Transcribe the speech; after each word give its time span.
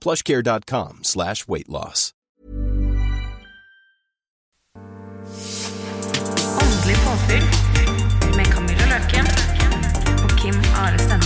plushcare.com 0.00 1.00
slash 1.02 1.48
weight 1.48 1.68
loss. 1.68 2.12
Åndelig 6.62 6.96
påfyll 7.04 7.44
med 8.36 8.46
Camilla 8.46 8.86
Løken 8.86 9.26
og 10.24 10.38
Kim 10.40 10.54
Are 10.76 11.20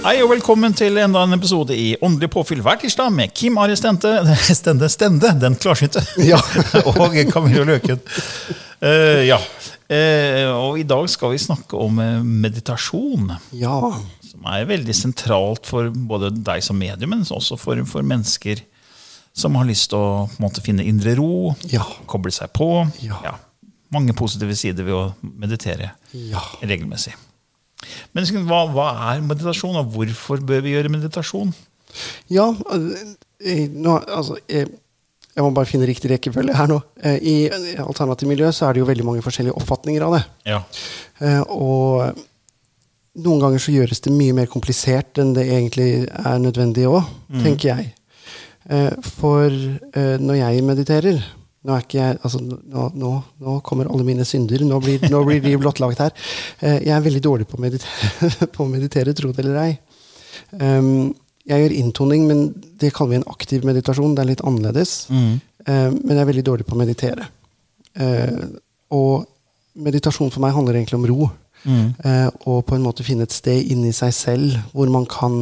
Hei 0.00 0.22
og 0.24 0.30
velkommen 0.30 0.72
til 0.72 0.96
enda 0.96 1.26
en 1.26 1.36
episode 1.36 1.76
i 1.76 1.90
Åndelig 2.00 2.30
påfyll 2.32 2.62
hver 2.64 2.78
tirsdag 2.80 3.12
med 3.12 3.34
Kim 3.36 3.58
Are 3.60 3.76
Stende, 3.76 4.14
Stende, 4.60 4.88
Stende, 4.88 5.34
den 5.40 5.58
klarsynte, 5.60 6.00
Ja. 6.30 6.40
og 6.88 7.18
Camilla 7.32 7.64
Løken. 7.68 8.00
Uh, 8.80 9.26
ja, 9.28 9.36
Uh, 9.90 10.46
og 10.54 10.76
i 10.78 10.84
dag 10.86 11.08
skal 11.10 11.32
vi 11.32 11.38
snakke 11.42 11.74
om 11.74 11.96
eh, 11.98 12.20
meditasjon. 12.22 13.32
Ja. 13.58 13.88
Som 14.40 14.48
er 14.54 14.64
veldig 14.70 14.94
sentralt 14.96 15.66
for 15.68 15.90
både 15.92 16.30
deg 16.40 16.62
som 16.64 16.78
medium, 16.80 17.10
men 17.12 17.20
også 17.28 17.58
for, 17.60 17.76
for 17.84 18.02
mennesker 18.06 18.62
som 19.36 19.54
har 19.60 19.66
lyst 19.68 19.90
til 19.92 19.98
å 20.00 20.26
på 20.26 20.40
en 20.40 20.46
måte, 20.48 20.62
finne 20.64 20.82
indre 20.88 21.12
ro, 21.18 21.54
Ja. 21.70 21.84
koble 22.06 22.32
seg 22.32 22.52
på. 22.56 22.90
Ja. 23.04 23.36
mange 23.92 24.12
positive 24.14 24.54
sider 24.54 24.84
ved 24.86 24.94
å 24.94 25.14
meditere 25.20 25.90
Ja. 26.14 26.38
regelmessig. 26.62 27.12
Men 28.14 28.24
hva, 28.46 28.64
hva 28.70 29.14
er 29.16 29.20
meditasjon, 29.20 29.76
og 29.76 29.92
hvorfor 29.92 30.38
bør 30.46 30.60
vi 30.62 30.74
gjøre 30.76 30.88
meditasjon? 30.92 31.52
Ja, 32.30 32.50
eh, 32.50 33.66
nå, 33.68 33.98
altså 34.08 34.38
jeg, 34.48 34.68
Jeg 35.36 35.44
må 35.44 35.52
bare 35.54 35.66
finne 35.66 35.86
riktig 35.86 36.10
rekkefølge 36.10 36.54
her 36.54 36.66
nå. 36.66 36.80
Eh, 37.02 37.18
I 37.22 37.34
alternativt 37.78 38.28
miljø 38.28 38.48
så 38.52 38.66
er 38.68 38.72
det 38.74 38.80
jo 38.80 38.86
veldig 38.86 39.04
mange 39.06 39.22
forskjellige 39.22 39.54
oppfatninger 39.56 40.02
av 40.02 40.12
det. 40.16 40.24
Ja. 40.44 40.62
Eh, 41.20 41.40
Og 41.48 42.16
noen 43.24 43.40
ganger 43.42 43.62
så 43.62 43.72
gjøres 43.74 44.00
det 44.04 44.12
mye 44.14 44.34
mer 44.36 44.48
komplisert 44.50 45.18
enn 45.22 45.34
det 45.36 45.46
egentlig 45.48 45.90
er 46.08 46.38
nødvendig 46.42 46.86
òg, 46.90 47.04
tenker 47.42 47.68
jeg. 47.74 47.90
Eh, 48.70 48.90
For 49.02 49.48
eh, 49.50 50.16
når 50.20 50.40
jeg 50.40 50.64
mediterer 50.66 51.20
nå, 51.60 51.76
jeg, 51.92 52.16
altså, 52.24 52.38
nå, 52.40 52.86
nå, 52.96 53.08
nå 53.44 53.54
kommer 53.66 53.88
alle 53.92 54.04
mine 54.06 54.24
synder. 54.24 54.62
Nå 54.64 54.78
blir, 54.80 55.02
blir 55.26 55.42
de 55.44 55.56
blottlagt 55.60 56.00
her. 56.00 56.14
Eh, 56.60 56.78
Jeg 56.86 56.94
er 56.96 57.02
veldig 57.04 57.20
dårlig 57.26 57.48
på 57.50 57.58
å 57.58 57.60
meditere, 57.60 58.30
på 58.54 58.64
å 58.64 58.70
meditere 58.70 59.12
tro 59.16 59.32
det 59.36 59.44
eller 59.44 59.58
ei. 59.66 59.74
Um, 60.56 61.10
jeg 61.50 61.64
gjør 61.64 61.74
inntoning, 61.82 62.24
men 62.28 62.40
det 62.80 62.92
kaller 62.96 63.12
vi 63.12 63.18
en 63.20 63.28
aktiv 63.32 63.64
meditasjon. 63.68 64.14
Det 64.16 64.24
er 64.24 64.30
litt 64.30 64.44
annerledes. 64.46 64.94
Mm. 65.12 65.34
Eh, 65.66 65.90
men 65.92 66.14
jeg 66.14 66.22
er 66.22 66.30
veldig 66.30 66.46
dårlig 66.48 66.66
på 66.68 66.76
å 66.76 66.80
meditere. 66.80 67.28
Eh, 68.00 68.40
og 68.96 69.26
meditasjon 69.80 70.32
for 70.32 70.42
meg 70.44 70.54
handler 70.56 70.78
egentlig 70.80 70.98
om 71.00 71.08
ro. 71.10 71.30
Mm. 71.64 71.88
Eh, 72.04 72.28
og 72.48 72.62
på 72.68 72.76
en 72.76 72.84
måte 72.84 73.06
finne 73.06 73.26
et 73.28 73.34
sted 73.34 73.72
inni 73.72 73.92
seg 73.96 74.14
selv 74.16 74.58
hvor 74.72 74.90
man 74.92 75.08
kan 75.10 75.34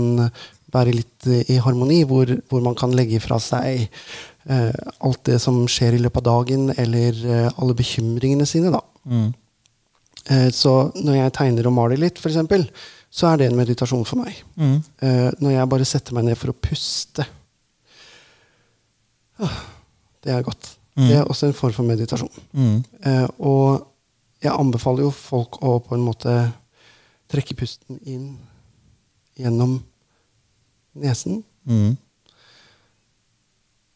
være 0.74 0.96
litt 0.96 1.28
eh, 1.28 1.44
i 1.54 1.58
harmoni. 1.62 2.02
Hvor, 2.08 2.32
hvor 2.50 2.64
man 2.64 2.78
kan 2.78 2.94
legge 2.96 3.20
fra 3.24 3.40
seg 3.42 3.86
eh, 3.86 4.72
alt 4.98 5.24
det 5.28 5.40
som 5.44 5.64
skjer 5.70 5.98
i 5.98 6.02
løpet 6.02 6.24
av 6.24 6.42
dagen, 6.42 6.72
eller 6.76 7.20
alle 7.54 7.76
bekymringene 7.78 8.48
sine. 8.48 8.74
da. 8.74 8.82
Mm. 9.08 9.30
Eh, 10.28 10.48
så 10.52 10.74
når 10.98 11.20
jeg 11.22 11.34
tegner 11.38 11.68
og 11.68 11.76
maler 11.76 12.00
litt, 12.00 12.20
for 12.20 12.30
eksempel, 12.30 12.66
så 13.08 13.30
er 13.30 13.40
det 13.40 13.48
en 13.48 13.58
meditasjon 13.58 14.04
for 14.08 14.20
meg. 14.20 14.40
Mm. 14.60 14.78
Eh, 15.04 15.28
når 15.40 15.54
jeg 15.54 15.70
bare 15.72 15.88
setter 15.88 16.16
meg 16.16 16.28
ned 16.28 16.38
for 16.40 16.52
å 16.52 16.58
puste 16.68 17.24
ah, 19.40 19.60
Det 20.24 20.34
er 20.34 20.44
godt. 20.44 20.74
Det 20.98 21.14
er 21.14 21.28
også 21.30 21.46
en 21.46 21.54
form 21.54 21.74
for 21.76 21.86
meditasjon. 21.86 22.40
Mm. 22.58 22.78
Eh, 23.06 23.26
og 23.38 23.87
jeg 24.42 24.54
anbefaler 24.54 25.06
jo 25.06 25.12
folk 25.14 25.60
å 25.66 25.78
på 25.82 25.96
en 25.96 26.04
måte 26.06 26.34
trekke 27.28 27.56
pusten 27.58 27.98
inn 28.06 28.32
gjennom 29.38 29.78
nesen 30.98 31.44
Mm. 31.68 31.98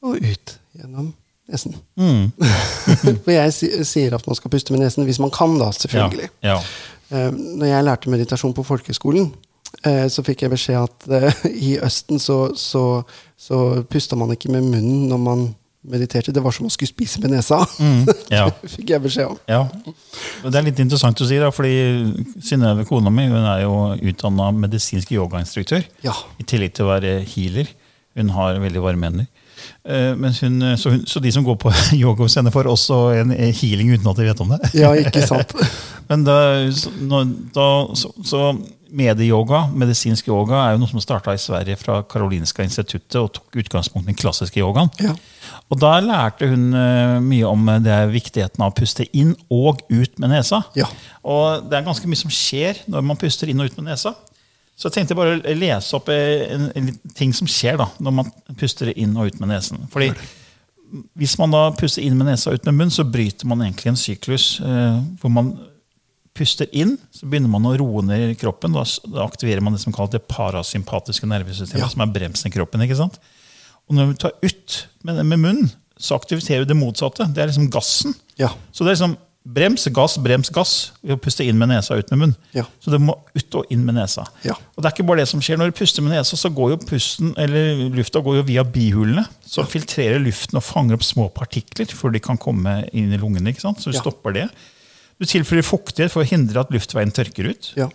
og 0.05 0.19
ut 0.21 0.51
gjennom 0.77 1.07
nesen. 1.49 1.77
Mm. 1.97 2.27
For 3.25 3.31
jeg 3.33 3.87
sier 3.89 4.13
at 4.13 4.27
man 4.29 4.37
skal 4.37 4.53
puste 4.53 4.75
med 4.75 4.83
nesen 4.83 5.07
hvis 5.09 5.21
man 5.23 5.33
kan, 5.33 5.55
da, 5.61 5.71
selvfølgelig. 5.73 6.29
Ja. 6.45 6.59
ja. 7.09 7.31
når 7.33 7.71
jeg 7.71 7.87
lærte 7.87 8.13
meditasjon 8.13 8.53
på 8.53 8.67
folkehøgskolen, 8.67 9.31
eh, 9.89 10.05
så 10.13 10.25
fikk 10.27 10.45
jeg 10.45 10.53
beskjed 10.53 10.83
at 10.83 11.09
eh, 11.17 11.41
i 11.71 11.73
Østen 11.81 12.21
så, 12.21 12.43
så, 12.61 12.85
så 13.41 13.63
pusta 13.89 14.19
man 14.21 14.35
ikke 14.37 14.53
med 14.53 14.69
munnen 14.69 15.09
når 15.09 15.25
man 15.25 15.49
mediterte. 15.83 16.33
Det 16.35 16.43
var 16.43 16.55
som 16.55 16.69
å 16.69 16.73
skulle 16.73 16.91
spise 16.91 17.21
med 17.23 17.35
nesa. 17.35 17.61
Mm. 17.83 18.07
ja. 18.33 18.47
fikk 18.75 18.95
jeg 18.95 19.03
beskjed 19.05 19.33
om. 19.33 19.39
Ja, 19.51 19.65
Det 20.45 20.59
er 20.59 20.67
litt 20.69 20.83
interessant 20.83 21.21
å 21.23 21.29
si, 21.29 21.39
da, 21.43 21.51
fordi 21.55 21.75
Synnøve, 22.45 22.87
kona 22.89 23.13
mi, 23.15 23.29
hun 23.31 23.43
er 23.43 23.65
jo 23.65 23.77
utdanna 24.13 24.51
medisinsk 24.55 25.15
yogainstruktør. 25.17 25.85
Ja. 26.07 26.17
I 26.39 26.47
tillegg 26.49 26.77
til 26.77 26.87
å 26.87 26.93
være 26.95 27.21
healer. 27.35 27.71
Hun 28.19 28.35
har 28.37 28.61
veldig 28.61 28.83
varme 28.85 29.09
hender. 29.09 29.31
Eh, 29.85 30.77
så, 30.77 30.93
så 31.07 31.21
de 31.23 31.33
som 31.33 31.45
går 31.47 31.57
på 31.63 31.73
yoga 32.03 32.27
hos 32.27 32.37
henne, 32.39 32.53
får 32.55 32.71
også 32.71 33.01
en 33.21 33.33
healing 33.33 33.95
uten 33.95 34.11
at 34.13 34.21
de 34.21 34.29
vet 34.29 34.45
om 34.45 34.55
det. 34.55 34.61
Ja, 34.79 34.93
ikke 34.99 35.25
sant? 35.27 35.55
Men 36.11 36.27
da, 36.27 36.39
så, 36.77 36.93
da, 37.55 37.67
så, 37.97 38.13
så 38.27 38.47
medieyoga, 38.93 39.65
medisinsk 39.79 40.29
yoga, 40.29 40.59
er 40.63 40.75
jo 40.75 40.83
noe 40.83 40.91
som 40.91 41.03
starta 41.03 41.35
i 41.35 41.41
Sverige 41.41 41.79
fra 41.81 42.01
Karolinska 42.09 42.65
instituttet 42.65 43.19
og 43.21 43.31
tok 43.37 43.61
utgangspunkt 43.63 44.07
i 44.07 44.13
den 44.13 44.19
klassiske 44.19 44.61
yogaen. 44.61 44.91
Ja. 45.03 45.15
Og 45.73 45.81
da 45.81 45.95
lærte 46.05 46.49
hun 46.51 46.69
eh, 46.77 47.17
mye 47.25 47.49
om 47.49 47.71
eh, 47.73 47.81
det 47.85 47.95
er 47.95 48.13
viktigheten 48.13 48.65
av 48.65 48.73
å 48.73 48.77
puste 48.77 49.07
inn 49.17 49.33
og 49.53 49.81
ut 49.89 50.21
med 50.21 50.35
nesa. 50.35 50.63
Ja. 50.79 50.91
Og 51.25 51.65
det 51.71 51.79
er 51.79 51.89
ganske 51.89 52.11
mye 52.11 52.21
som 52.21 52.33
skjer 52.33 52.85
når 52.93 53.09
man 53.09 53.21
puster 53.21 53.51
inn 53.51 53.63
og 53.63 53.73
ut 53.73 53.81
med 53.81 53.89
nesa. 53.93 54.15
Så 54.77 54.89
jeg 54.89 54.99
tenkte 54.99 55.17
bare 55.17 55.39
å 55.39 55.57
lese 55.57 55.97
opp 55.97 56.13
eh, 56.13 56.47
en, 56.53 56.69
en 56.77 56.93
ting 57.17 57.33
som 57.37 57.49
skjer 57.51 57.81
da, 57.81 57.89
når 58.03 58.19
man 58.21 58.31
puster 58.61 58.93
inn 58.93 59.17
og 59.17 59.33
ut 59.33 59.43
med 59.43 59.53
nesen. 59.55 59.85
Fordi 59.93 60.13
hvis 61.17 61.39
man 61.41 61.53
da 61.55 61.67
puster 61.77 62.05
inn 62.05 62.17
med 62.19 62.29
nesa 62.29 62.51
og 62.51 62.61
ut 62.61 62.69
med 62.69 62.77
munn, 62.77 62.93
så 62.93 63.05
bryter 63.09 63.49
man 63.49 63.65
egentlig 63.65 63.93
en 63.93 64.01
syklus 64.01 64.57
eh, 64.61 64.99
hvor 65.21 65.33
man 65.33 65.55
puster 66.35 66.69
inn, 66.73 66.95
så 67.13 67.27
begynner 67.29 67.51
man 67.53 67.67
å 67.69 67.75
roe 67.79 68.03
ned 68.07 68.37
kroppen. 68.41 68.73
Da, 68.73 68.85
da 69.13 69.27
aktiverer 69.27 69.61
man 69.65 69.75
det 69.77 69.83
som 69.83 69.93
kalles 69.93 70.15
det 70.15 70.23
parasympatiske 70.33 71.29
nervesystemet, 71.29 71.83
Ja. 71.85 71.89
som 71.93 72.01
er 72.05 72.13
bremsen 72.15 72.49
i 72.49 72.55
kroppen. 72.55 72.81
ikke 72.87 72.97
sant? 72.97 73.19
Og 73.89 73.97
når 73.99 74.13
du 74.13 74.15
tar 74.23 74.33
ut 74.43 74.79
med, 75.05 75.21
med 75.27 75.39
munnen, 75.43 75.73
så 75.99 76.17
aktiviserer 76.19 76.65
du 76.65 76.73
det 76.73 76.79
motsatte. 76.81 77.27
Det 77.35 77.43
er 77.43 77.51
liksom 77.53 77.69
gassen. 77.71 78.15
Ja. 78.41 78.49
Så 78.73 78.83
det 78.85 78.93
er 78.93 78.97
liksom 78.97 79.17
brems, 79.45 79.85
gass, 79.91 80.17
brems, 80.23 80.49
gass. 80.55 80.73
Ved 81.03 81.17
å 81.17 81.21
puste 81.21 81.45
inn 81.45 81.59
med 81.59 81.69
nesa 81.69 81.95
og 81.95 82.03
ut 82.03 82.11
med 82.15 82.19
munn. 82.23 82.35
Ja. 82.55 82.65
Så 82.81 82.91
det 82.95 83.01
må 83.03 83.17
ut 83.37 83.55
og 83.59 83.71
inn 83.75 83.85
med 83.85 83.97
nesa. 83.99 84.25
Ja. 84.47 84.55
Og 84.77 84.83
det 84.83 84.89
er 84.89 84.95
ikke 84.97 85.07
bare 85.07 85.23
det 85.23 85.29
som 85.29 85.41
skjer. 85.43 85.59
Når 85.59 85.71
du 85.73 85.79
puster 85.83 86.03
med 86.03 86.15
nesa, 86.15 86.39
så 86.39 86.51
går 86.55 86.71
jo 86.75 86.81
pusten, 86.89 87.35
eller 87.43 87.85
lufta 87.95 88.23
går 88.23 88.37
jo 88.41 88.45
via 88.49 88.65
bihulene. 88.65 89.27
Så 89.47 89.67
filtrerer 89.69 90.23
luften 90.23 90.57
og 90.59 90.65
fanger 90.67 90.95
opp 90.99 91.05
små 91.07 91.29
partikler 91.35 91.91
før 91.93 92.15
de 92.15 92.23
kan 92.23 92.39
komme 92.41 92.81
inn 92.95 93.13
i 93.13 93.19
lungene. 93.21 93.51
ikke 93.53 93.67
sant? 93.67 93.83
Så 93.83 93.93
du 93.93 93.99
stopper 93.99 94.33
det. 94.39 94.49
Du 95.23 95.29
tilfører 95.31 95.63
fuktighet 95.63 96.11
for 96.11 96.25
å 96.25 96.27
hindre 96.27 96.65
at 96.65 96.73
luftveien 96.75 97.13
tørker 97.15 97.53
ut. 97.53 97.71
Ja. 97.79 97.87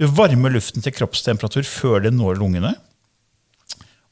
Du 0.00 0.08
varmer 0.08 0.54
luften 0.54 0.82
til 0.82 0.94
kroppstemperatur 0.96 1.66
før 1.68 2.06
den 2.06 2.16
når 2.16 2.40
lungene. 2.40 2.72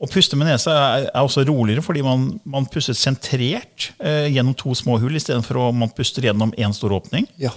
Å 0.03 0.09
puste 0.11 0.37
med 0.37 0.51
nesa 0.51 0.75
er, 0.75 1.07
er 1.09 1.23
også 1.23 1.47
roligere, 1.47 1.83
fordi 1.87 2.03
man, 2.05 2.27
man 2.45 2.67
puster 2.69 2.97
sentrert 2.99 3.93
eh, 4.03 4.27
gjennom 4.35 4.57
to 4.59 4.75
små 4.77 4.99
hull 5.01 5.15
istedenfor 5.17 5.61
å 5.63 5.69
man 5.73 5.93
puster 5.95 6.27
gjennom 6.27 6.53
én 6.59 6.75
stor 6.75 6.93
åpning. 6.99 7.29
Ja. 7.41 7.55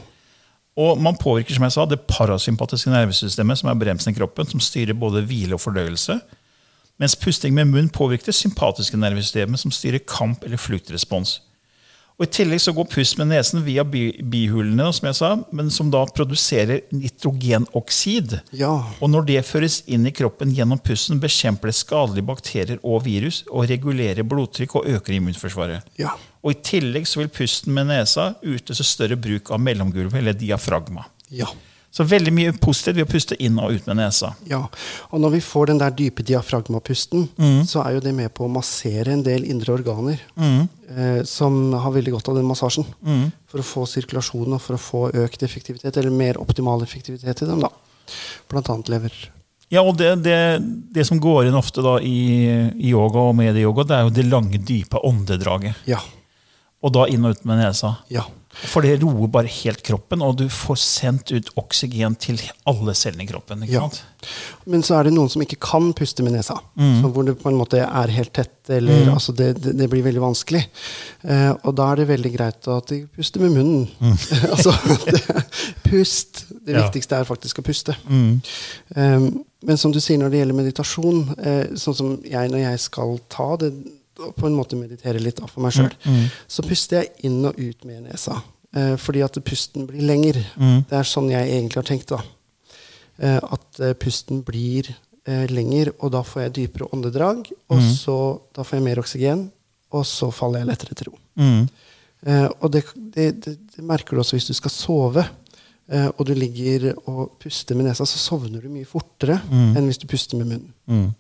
Og 0.80 1.00
man 1.02 1.18
påvirker 1.20 1.58
som 1.58 1.66
jeg 1.66 1.74
sa, 1.76 1.88
det 1.90 2.04
parasympatiske 2.08 2.92
nervesystemet, 2.92 3.60
som 3.60 3.72
er 3.72 3.80
bremsen 3.80 4.14
i 4.14 4.18
kroppen, 4.18 4.48
som 4.48 4.64
styrer 4.64 4.98
både 4.98 5.24
hvile 5.26 5.58
og 5.58 5.64
fordøyelse. 5.64 6.20
Mens 7.02 7.18
pusting 7.20 7.56
med 7.56 7.72
munn 7.72 7.92
påvirker 7.92 8.30
det 8.30 8.38
sympatiske 8.38 9.00
nervesystemet, 9.00 9.60
som 9.60 9.74
styrer 9.74 10.04
kamp- 10.08 10.46
eller 10.48 10.62
fluktrespons. 10.62 11.40
Og 12.16 12.24
I 12.24 12.32
tillegg 12.32 12.62
så 12.64 12.72
går 12.72 12.88
pust 12.88 13.18
med 13.20 13.28
nesen 13.28 13.64
via 13.66 13.84
bi 13.84 14.06
bihulene, 14.24 14.86
som 14.96 15.10
jeg 15.10 15.18
sa, 15.18 15.32
men 15.52 15.72
som 15.74 15.90
da 15.92 16.06
produserer 16.16 16.86
nitrogenoksid. 16.96 18.38
Ja. 18.56 18.72
Og 19.04 19.12
når 19.12 19.28
det 19.28 19.42
føres 19.48 19.82
inn 19.92 20.08
i 20.08 20.14
kroppen 20.16 20.54
gjennom 20.56 20.80
pusten, 20.80 21.20
bekjemper 21.20 21.72
det 21.72 21.76
skadelige 21.82 22.30
bakterier 22.30 22.80
og 22.88 23.04
virus, 23.08 23.42
og 23.52 23.68
regulerer 23.72 24.24
blodtrykk 24.24 24.78
og 24.80 24.88
øker 24.96 25.18
immunforsvaret. 25.18 25.92
Ja. 26.00 26.16
Og 26.46 26.56
I 26.56 26.62
tillegg 26.64 27.10
så 27.10 27.20
vil 27.20 27.34
pusten 27.36 27.76
med 27.76 27.92
nesa 27.92 28.32
utløse 28.46 28.88
større 28.88 29.20
bruk 29.20 29.52
av 29.52 29.60
mellomgulvet, 29.66 30.22
eller 30.22 30.40
diafragma. 30.40 31.04
Ja. 31.36 31.52
Så 31.96 32.04
veldig 32.04 32.32
mye 32.36 32.52
positivt 32.60 32.98
ved 32.98 33.06
å 33.06 33.12
puste 33.14 33.38
inn 33.40 33.56
og 33.64 33.72
ut 33.72 33.86
med 33.88 33.96
nesa. 34.02 34.34
Ja, 34.50 34.66
og 35.08 35.22
når 35.24 35.38
vi 35.38 35.40
får 35.46 35.70
den 35.70 35.78
der 35.80 35.94
dype 35.96 36.26
diafragmapusten, 36.28 37.30
så 37.70 37.86
er 37.86 37.96
jo 37.96 38.02
det 38.04 38.12
med 38.18 38.34
på 38.36 38.44
å 38.44 38.52
massere 38.52 39.14
en 39.16 39.24
del 39.24 39.46
indre 39.48 39.72
organer 39.78 40.20
eh, 40.36 41.22
som 41.24 41.72
har 41.72 41.96
veldig 41.96 42.18
godt 42.18 42.34
av 42.34 42.36
den 42.42 42.50
massasjen. 42.50 42.84
For 43.48 43.64
å 43.64 43.68
få 43.70 43.86
sirkulasjon 43.88 44.58
og 44.58 44.62
for 44.66 44.76
å 44.76 44.82
få 44.82 45.06
økt 45.24 45.48
effektivitet, 45.48 45.96
eller 45.96 46.12
mer 46.12 46.42
optimal 46.44 46.84
effektivitet 46.84 47.46
i 47.46 47.50
dem. 47.54 47.64
da. 47.64 47.72
Blant 48.52 48.70
annet 48.76 48.92
lever. 48.92 49.16
Ja, 49.72 49.82
og 49.82 49.96
det, 49.98 50.12
det, 50.28 50.38
det 50.94 51.08
som 51.08 51.18
går 51.20 51.48
inn 51.48 51.56
ofte 51.58 51.82
da 51.82 51.96
i, 52.04 52.20
i 52.76 52.92
yoga 52.92 53.24
og 53.32 53.38
medieyoga, 53.40 53.88
det 53.88 53.96
er 53.98 54.04
jo 54.10 54.14
det 54.20 54.28
lange, 54.28 54.60
dype 54.62 55.00
åndedraget. 55.00 55.80
Ja. 55.90 56.04
Og 56.86 56.92
da 56.94 57.08
inn 57.10 57.24
og 57.26 57.40
ut 57.40 57.48
med 57.48 57.64
nesa. 57.64 57.96
ja. 58.12 58.28
For 58.56 58.86
det 58.86 59.02
roer 59.02 59.28
bare 59.32 59.50
helt 59.52 59.82
kroppen, 59.86 60.22
og 60.24 60.38
du 60.40 60.46
får 60.52 60.78
sendt 60.80 61.32
ut 61.36 61.50
oksygen 61.60 62.16
til 62.22 62.40
alle 62.70 62.94
cellene 62.96 63.26
i 63.26 63.30
kroppen. 63.30 63.66
Ja. 63.68 63.84
Men 64.66 64.82
så 64.86 64.96
er 64.98 65.06
det 65.10 65.14
noen 65.14 65.30
som 65.30 65.44
ikke 65.44 65.60
kan 65.62 65.92
puste 65.98 66.24
med 66.26 66.34
nesa. 66.38 66.56
Så 66.80 67.12
hvor 67.14 67.26
det 67.28 67.36
på 67.42 67.52
en 67.52 67.58
måte 67.60 67.82
er 67.84 68.14
helt 68.16 68.32
tett, 68.34 68.54
eller 68.74 69.12
altså 69.12 69.36
det, 69.38 69.52
det, 69.62 69.76
det 69.78 69.90
blir 69.92 70.06
veldig 70.08 70.24
vanskelig. 70.24 70.64
Eh, 71.28 71.52
og 71.62 71.76
da 71.78 71.92
er 71.92 72.02
det 72.02 72.08
veldig 72.14 72.32
greit 72.34 72.70
at 72.74 72.88
de 72.94 73.02
puster 73.18 73.44
med 73.44 73.54
munnen. 73.58 73.86
altså, 74.54 74.74
det, 75.06 75.22
pust. 75.86 76.46
Det 76.66 76.74
Ja. 76.74 76.86
viktigste 76.88 77.20
er 77.20 77.28
faktisk 77.30 77.60
å 77.62 77.66
puste. 77.68 77.94
Eh, 78.10 79.28
men 79.66 79.78
som 79.82 79.92
du 79.94 80.00
sier 80.02 80.18
når 80.22 80.32
det 80.34 80.42
gjelder 80.42 80.58
meditasjon, 80.64 81.22
eh, 81.38 81.64
sånn 81.78 81.96
som 81.98 82.16
jeg 82.26 82.50
når 82.54 82.64
jeg 82.66 82.82
skal 82.88 83.20
ta 83.34 83.52
det 83.62 83.72
og 84.20 84.36
på 84.36 84.48
en 84.48 84.56
måte 84.56 84.78
meditere 84.80 85.20
litt 85.20 85.38
da 85.42 85.48
for 85.48 85.64
meg 85.66 85.74
sjøl, 85.76 85.92
så 86.48 86.64
puster 86.66 87.02
jeg 87.02 87.28
inn 87.30 87.42
og 87.46 87.58
ut 87.60 87.86
med 87.86 88.04
nesa. 88.08 88.42
Eh, 88.76 88.96
fordi 89.00 89.22
at 89.24 89.38
pusten 89.46 89.86
blir 89.88 90.04
lenger. 90.04 90.40
Det 90.90 90.98
er 91.00 91.08
sånn 91.08 91.30
jeg 91.32 91.48
egentlig 91.52 91.80
har 91.82 91.88
tenkt. 91.88 92.10
da. 92.12 92.22
Eh, 93.18 93.40
at 93.40 93.80
eh, 93.80 93.94
pusten 93.94 94.42
blir 94.44 94.90
eh, 95.26 95.46
lenger, 95.52 95.94
og 96.00 96.12
da 96.12 96.24
får 96.24 96.42
jeg 96.48 96.56
dypere 96.60 96.90
åndedrag. 96.92 97.48
Og 97.70 97.82
så 97.96 98.18
da 98.56 98.64
får 98.64 98.80
jeg 98.80 98.86
mer 98.90 99.00
oksygen, 99.00 99.52
og 99.96 100.06
så 100.06 100.32
faller 100.32 100.60
jeg 100.64 100.68
lettere 100.74 100.96
til 100.96 101.12
ro. 101.12 101.18
Mm. 101.40 101.68
Eh, 102.26 102.50
og 102.60 102.72
det, 102.74 102.84
det, 103.16 103.32
det, 103.46 103.58
det 103.76 103.84
merker 103.86 104.16
du 104.16 104.24
også 104.24 104.36
hvis 104.36 104.50
du 104.52 104.54
skal 104.58 104.74
sove. 104.74 105.24
Eh, 105.88 106.08
og 106.18 106.26
du 106.26 106.34
ligger 106.34 106.92
og 107.06 107.38
puster 107.40 107.78
med 107.78 107.86
nesa, 107.88 108.06
så 108.06 108.18
sovner 108.18 108.64
du 108.64 108.72
mye 108.74 108.88
fortere 108.90 109.38
enn 109.52 109.86
hvis 109.86 110.02
du 110.02 110.08
puster 110.10 110.40
med 110.40 110.50
munnen. 110.50 111.14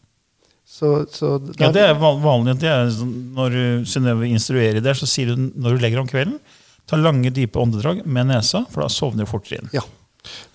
Mm. 0.65 1.05
Så, 1.13 1.29
der, 1.45 1.53
Ja, 1.61 1.71
det 1.71 1.81
er 1.85 1.93
vanlig. 1.95 2.57
Det 2.59 2.67
er 2.69 2.89
sånn- 2.91 3.33
når 3.37 3.85
Synnøve 3.85 4.27
instruerer 4.29 4.81
der, 4.83 4.93
så 4.97 5.05
sier 5.07 5.29
hun 5.35 5.51
når 5.55 5.77
du 5.77 5.83
legger 5.85 5.99
om 6.01 6.07
kvelden, 6.07 6.39
ta 6.87 6.97
lange, 6.97 7.31
dype 7.33 7.57
åndedrag 7.61 8.05
med 8.05 8.27
nesa, 8.27 8.65
for 8.69 8.81
da 8.81 8.87
sovner 8.89 9.25
du 9.25 9.31
fortere 9.31 9.61
inn. 9.61 9.69
ja, 9.73 9.81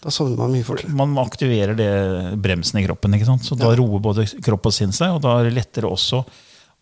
da 0.02 0.10
sovner 0.10 0.36
man 0.36 0.52
mye 0.52 0.64
fortere. 0.66 0.90
Man 0.92 1.14
aktiverer 1.18 1.74
det 1.76 2.42
bremsen 2.42 2.80
i 2.82 2.86
kroppen, 2.86 3.14
ikke 3.14 3.26
sant? 3.26 3.42
så 3.42 3.56
da 3.58 3.70
Ja. 3.70 3.76
roer 3.76 4.00
både 4.00 4.26
kropp 4.42 4.66
og 4.66 4.72
sinn 4.72 4.92
seg, 4.92 5.14
og 5.14 5.22
da 5.22 5.38
er 5.40 5.44
det 5.50 5.54
lettere 5.54 5.90
også 5.90 6.24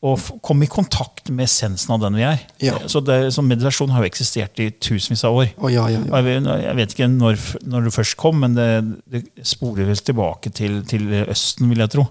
å 0.00 0.12
komme 0.40 0.62
i 0.62 0.68
kontakt 0.70 1.28
med 1.28 1.44
essensen 1.48 1.90
av 1.90 2.00
den 2.00 2.14
vi 2.14 2.22
er. 2.22 2.38
Ja. 2.60 2.78
Så, 2.86 3.00
det, 3.04 3.32
så 3.34 3.42
meditasjon 3.42 3.90
har 3.90 4.04
jo 4.04 4.08
eksistert 4.08 4.58
i 4.62 4.70
tusenvis 4.70 5.24
av 5.24 5.34
år. 5.34 5.48
Oh, 5.58 5.68
ja, 5.68 5.88
ja, 5.88 5.98
ja. 5.98 6.22
Jeg 6.22 6.24
vet, 6.24 6.44
jeg 6.62 6.76
vet 6.76 6.94
ikke 6.94 7.08
når, 7.10 7.40
når 7.66 7.84
du 7.84 7.90
først 7.90 8.16
kom, 8.16 8.38
men 8.40 8.54
det, 8.54 8.68
det 9.10 9.24
sporer 9.42 9.86
vel 9.90 9.96
tilbake 9.96 10.52
til, 10.54 10.82
til 10.86 11.08
Østen, 11.26 11.68
vil 11.68 11.78
jeg 11.82 11.90
tro. 11.96 12.06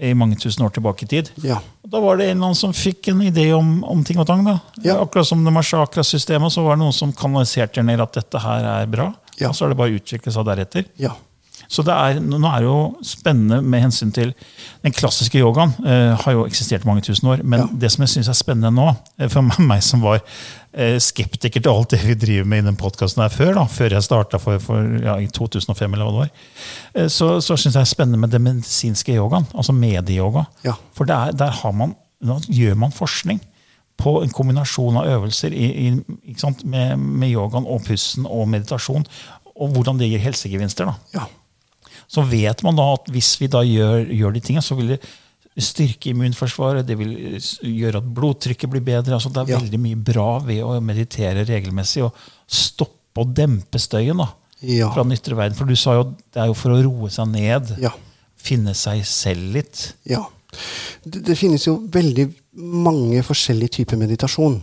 I 0.00 0.14
mange 0.14 0.36
tusen 0.38 0.64
år 0.66 0.70
tilbake 0.76 1.04
i 1.04 1.10
tid. 1.10 1.30
ja. 1.42 1.60
Og 1.84 1.90
Da 1.90 2.00
var 2.00 2.18
det 2.20 2.26
en 2.30 2.42
som 2.54 2.72
fikk 2.72 3.08
en 3.08 3.22
idé 3.24 3.52
om, 3.56 3.82
om 3.84 4.02
ting 4.04 4.18
og 4.20 4.26
tang. 4.26 4.44
da. 4.44 4.58
Ja. 4.84 4.98
Akkurat 5.02 5.26
som 5.26 5.44
det 5.44 5.52
Mashakra-systemet, 5.52 6.52
så 6.52 6.62
var 6.62 6.76
det 6.76 6.82
noen 6.84 6.92
som 6.92 7.12
kanaliserte 7.12 7.82
ned 7.82 8.00
at 8.00 8.12
dette 8.12 8.38
her 8.38 8.64
er 8.82 8.86
bra. 8.86 9.12
Ja. 9.38 9.48
Og 9.48 9.54
så 9.56 9.64
er 9.64 9.72
det 9.72 9.78
bare 9.78 9.96
utviklet 9.96 10.34
seg 10.34 10.44
deretter. 10.44 10.84
ja. 10.96 11.14
Så 11.68 11.82
det 11.84 11.92
er, 11.92 12.16
nå 12.24 12.38
er 12.48 12.62
det 12.64 12.68
jo 12.68 12.78
spennende 13.04 13.58
med 13.60 13.82
hensyn 13.84 14.08
til 14.16 14.30
Den 14.82 14.94
klassiske 14.96 15.36
yogaen 15.36 15.74
eh, 15.84 16.14
har 16.16 16.32
jo 16.32 16.46
eksistert 16.48 16.86
i 16.86 16.88
mange 16.88 17.02
tusen 17.04 17.28
år. 17.28 17.42
Men 17.44 17.60
Ja. 17.60 17.66
det 17.84 17.90
som 17.92 18.02
jeg 18.06 18.12
syns 18.14 18.30
er 18.32 18.38
spennende 18.38 18.70
nå, 18.72 18.86
eh, 19.20 19.28
for 19.28 19.42
meg 19.70 19.82
som 19.84 20.00
var 20.00 20.22
eh, 20.72 20.96
skeptiker 21.02 21.60
til 21.60 21.68
alt 21.72 21.90
det 21.92 22.00
vi 22.06 22.14
driver 22.16 22.48
med 22.48 22.64
i 22.64 22.66
den 22.70 22.78
podkasten 22.80 23.20
her 23.22 23.28
før, 23.34 23.52
da, 23.58 23.66
før 23.68 23.96
jeg 23.98 24.06
starta 24.06 24.40
for, 24.40 24.58
for 24.64 24.96
ja, 25.04 25.18
i 25.20 25.28
2005, 25.28 25.92
eller 25.92 26.08
hva 26.08 26.14
det 26.14 26.22
var, 26.22 26.32
eh, 26.94 27.08
så, 27.12 27.34
så 27.44 27.56
syns 27.58 27.74
jeg 27.74 27.82
det 27.82 27.84
er 27.84 27.92
spennende 27.92 28.22
med 28.24 28.32
den 28.32 28.46
medisinske 28.48 29.12
yogaen. 29.18 29.46
Altså 29.52 29.76
medieyoga. 29.76 30.46
Ja. 30.64 30.78
For 30.96 31.04
det 31.04 31.16
er, 31.20 31.36
der 31.44 31.52
har 31.60 31.76
man, 31.76 31.92
nå 32.24 32.40
gjør 32.48 32.80
man 32.80 32.96
forskning 32.96 33.42
på 33.98 34.22
en 34.22 34.30
kombinasjon 34.32 34.96
av 35.00 35.08
øvelser 35.10 35.52
i, 35.52 35.68
i, 35.90 36.34
sant, 36.38 36.64
med, 36.64 36.96
med 37.02 37.28
yogaen 37.34 37.66
og 37.68 37.82
pusten 37.84 38.24
og 38.30 38.46
meditasjon, 38.48 39.04
og 39.58 39.72
hvordan 39.74 39.98
det 39.98 40.06
gir 40.12 40.22
helsegevinster. 40.22 40.86
da 40.86 41.18
ja. 41.18 41.26
Så 42.08 42.24
vet 42.24 42.62
man 42.64 42.76
da 42.78 42.86
at 42.96 43.08
hvis 43.12 43.34
vi 43.40 43.48
da 43.52 43.60
gjør, 43.66 44.06
gjør 44.16 44.32
de 44.36 44.40
tingene, 44.40 44.64
så 44.64 44.76
vil 44.78 44.94
det 44.94 45.00
styrke 45.58 46.12
immunforsvaret, 46.12 46.86
det 46.86 46.94
vil 47.00 47.16
gjøre 47.66 47.98
at 48.00 48.10
blodtrykket 48.14 48.70
blir 48.70 48.84
bedre. 48.86 49.16
altså 49.18 49.28
Det 49.32 49.42
er 49.42 49.52
Ja. 49.52 49.58
veldig 49.58 49.80
mye 49.82 49.96
bra 49.96 50.38
ved 50.38 50.62
å 50.62 50.80
meditere 50.80 51.44
regelmessig 51.44 52.04
og 52.04 52.14
stoppe 52.46 53.18
og 53.18 53.34
dempe 53.34 53.78
støyen 53.82 54.16
da, 54.22 54.28
Ja. 54.62 54.88
fra 54.94 55.02
den 55.02 55.12
ytre 55.12 55.34
verden. 55.36 55.56
For 55.58 55.64
du 55.66 55.74
sa 55.76 55.94
jo 55.94 56.04
det 56.32 56.40
er 56.42 56.46
jo 56.46 56.54
for 56.54 56.70
å 56.70 56.82
roe 56.82 57.08
seg 57.10 57.28
ned, 57.32 57.76
ja. 57.80 57.90
finne 58.36 58.72
seg 58.74 59.02
selv 59.04 59.52
litt. 59.52 59.92
Ja. 60.06 60.24
Det, 61.04 61.24
det 61.24 61.36
finnes 61.36 61.64
jo 61.66 61.76
veldig 61.90 62.32
mange 62.56 63.20
forskjellige 63.22 63.70
typer 63.82 63.98
meditasjon. 63.98 64.62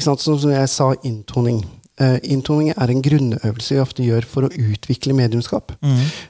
Sant? 0.00 0.20
Sånn 0.20 0.40
som 0.40 0.50
jeg 0.50 0.68
sa, 0.68 0.92
inntoning. 1.04 1.64
Eh, 2.00 2.16
inntoning 2.32 2.72
er 2.72 2.92
en 2.92 3.02
grunnøvelse 3.04 3.76
vi 3.76 3.82
ofte 3.82 4.06
gjør 4.06 4.26
for 4.28 4.46
å 4.46 4.52
utvikle 4.52 5.16
mediumskap. 5.16 5.74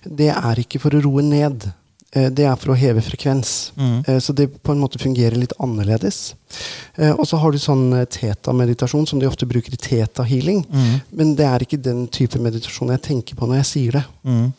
Det 0.05 0.33
er 0.33 0.63
ikke 0.65 0.81
for 0.83 0.97
å 0.97 1.03
roe 1.05 1.23
ned. 1.23 1.71
Eh, 2.13 2.27
det 2.35 2.47
er 2.49 2.59
for 2.59 2.75
å 2.75 2.79
heve 2.79 3.03
frekvens. 3.05 3.73
Mm. 3.77 4.21
så 4.21 4.33
det 4.37 4.49
på 4.63 4.73
en 4.73 4.81
måte 4.83 4.99
fungerer 4.99 5.39
litt 5.39 5.55
annerledes. 5.63 6.35
Eh, 6.97 7.13
og 7.13 7.27
så 7.29 7.39
har 7.39 7.53
du 7.53 7.59
sånn 7.63 7.93
eh, 7.95 8.07
teta-meditasjon 8.11 9.07
som 9.07 9.21
de 9.21 9.29
ofte 9.29 9.47
bruker 9.49 9.75
i 9.75 9.79
teta-healing. 9.81 10.65
Men 11.17 11.35
det 11.39 11.47
er 11.47 11.65
ikke 11.65 11.81
den 11.81 12.07
type 12.13 12.41
meditasjon 12.43 12.91
jeg 12.95 13.05
tenker 13.07 13.39
på 13.39 13.47
når 13.47 13.63
jeg 13.63 13.71
sier 13.75 14.01
det. 14.01 14.07
Mm. 14.21 14.53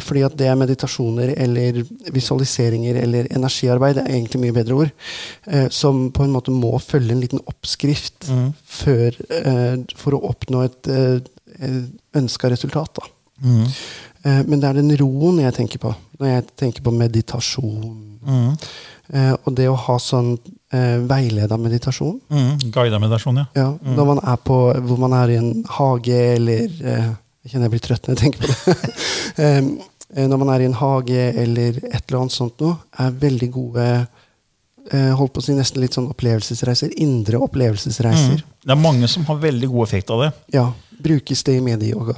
fordi 0.00 0.20
at 0.22 0.36
det 0.38 0.46
er 0.46 0.56
meditasjoner 0.56 1.32
eller 1.44 1.80
visualiseringer 2.14 2.96
eller 3.02 3.26
energiarbeid, 3.34 3.96
det 3.98 4.04
er 4.04 4.14
egentlig 4.14 4.40
mye 4.44 4.54
bedre 4.54 4.76
ord, 4.84 4.92
eh, 5.50 5.66
som 5.74 6.06
på 6.14 6.24
en 6.24 6.32
måte 6.32 6.54
må 6.54 6.70
følge 6.78 7.12
en 7.12 7.20
liten 7.20 7.42
oppskrift 7.50 8.30
før, 8.78 9.18
eh, 9.40 9.74
for 9.98 10.14
å 10.14 10.22
oppnå 10.30 10.62
et 10.68 10.92
eh, 10.94 11.80
ønska 12.14 12.52
resultat. 12.54 13.00
Da. 13.00 13.10
Eh, 13.44 13.84
men 14.24 14.60
det 14.60 14.68
er 14.70 14.78
den 14.80 14.94
roen 14.96 15.42
jeg 15.42 15.52
tenker 15.56 15.80
på 15.82 15.90
når 16.18 16.30
jeg 16.30 16.44
tenker 16.56 16.84
på 16.86 16.92
meditasjon. 16.94 18.00
Mm. 18.24 18.54
og 19.44 19.50
det 19.52 19.66
å 19.68 19.74
ha 19.76 19.98
sånn 20.00 20.30
eh, 20.72 20.98
veileda 21.04 21.58
meditasjon 21.60 22.20
Mm. 22.30 22.70
Guida 22.72 22.98
meditasjon, 22.98 23.42
ja. 23.42 23.46
ja, 23.54 23.66
Når 23.82 24.06
man 24.06 24.20
er 24.24 24.38
på, 24.40 24.56
hvor 24.86 24.98
man 25.02 25.12
er 25.12 25.34
i 25.34 25.36
en 25.36 25.64
hage, 25.76 26.20
eller 26.38 26.64
eh, 26.64 27.10
Jeg 27.44 27.52
kjenner 27.52 27.68
jeg 27.68 27.74
blir 27.74 27.84
trøtt 27.84 28.08
når 28.08 28.14
jeg 28.14 28.22
tenker 28.22 28.40
på 28.40 28.52
det. 28.54 29.82
Eh, 30.14 30.28
når 30.30 30.38
man 30.38 30.50
er 30.54 30.62
i 30.62 30.66
en 30.68 30.76
hage 30.78 31.22
eller 31.42 31.80
et 31.88 32.04
eller 32.06 32.20
annet 32.20 32.32
sånt 32.32 32.60
noe, 32.62 32.76
er 33.02 33.16
veldig 33.18 33.48
gode 33.50 33.84
eh, 33.90 35.08
holdt 35.18 35.32
på 35.34 35.42
å 35.42 35.44
si 35.44 35.56
nesten 35.56 35.82
litt 35.82 35.96
sånn 35.96 36.06
opplevelsesreiser. 36.12 36.92
Indre 37.02 37.40
opplevelsesreiser. 37.42 38.44
Det 38.62 38.70
er 38.76 38.78
mange 38.78 39.08
som 39.10 39.24
har 39.26 39.40
veldig 39.42 39.70
god 39.72 39.88
effekt 39.88 40.12
av 40.14 40.22
det. 40.22 40.28
Ja. 40.54 40.68
Brukes 41.04 41.42
det 41.44 41.58
i 41.58 41.60
medieyoga, 41.64 42.14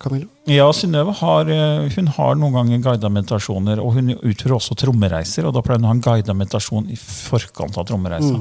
Camilla? 0.00 0.28
Ja, 0.46 0.68
Synnøve 0.72 1.12
har, 1.18 1.48
eh, 1.50 1.88
hun 1.96 2.06
har 2.14 2.34
noen 2.38 2.54
ganger 2.54 2.78
guida 2.84 3.10
meditasjoner, 3.10 3.82
og 3.82 3.92
hun 3.98 4.14
utfører 4.14 4.56
også 4.60 4.76
trommereiser. 4.78 5.44
og 5.48 5.54
Da 5.56 5.62
pleier 5.66 5.80
hun 5.82 5.88
å 5.88 5.92
ha 5.92 5.96
en 5.98 6.00
guida 6.04 6.34
meditasjon 6.38 6.88
i 6.90 6.96
forkant 6.96 7.76
av 7.76 7.84
trommereisa. 7.90 8.38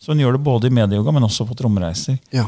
Så 0.00 0.12
hun 0.12 0.18
gjør 0.24 0.32
det 0.38 0.44
både 0.44 0.68
i 0.68 0.74
medieyoga, 0.74 1.12
men 1.12 1.22
også 1.28 1.46
på 1.48 1.56
trommereiser. 1.56 2.18
Ja. 2.32 2.46